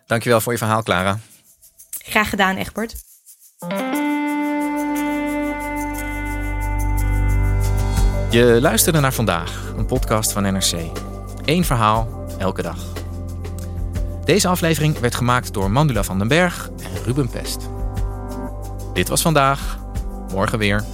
Dankjewel 0.09 0.41
voor 0.41 0.53
je 0.53 0.59
verhaal, 0.59 0.83
Clara. 0.83 1.19
Graag 2.05 2.29
gedaan, 2.29 2.57
Egbert. 2.57 2.95
Je 8.31 8.59
luisterde 8.61 9.01
naar 9.01 9.13
vandaag, 9.13 9.73
een 9.77 9.87
podcast 9.87 10.33
van 10.33 10.43
NRC. 10.43 10.73
Eén 11.45 11.65
verhaal, 11.65 12.27
elke 12.39 12.63
dag. 12.63 12.85
Deze 14.25 14.49
aflevering 14.49 14.99
werd 14.99 15.15
gemaakt 15.15 15.53
door 15.55 15.71
Mandula 15.71 16.03
van 16.03 16.19
den 16.19 16.29
Berg 16.29 16.71
en 16.83 17.03
Ruben 17.05 17.29
Pest. 17.29 17.69
Dit 18.93 19.09
was 19.09 19.23
vandaag, 19.23 19.79
morgen 20.33 20.59
weer. 20.59 20.85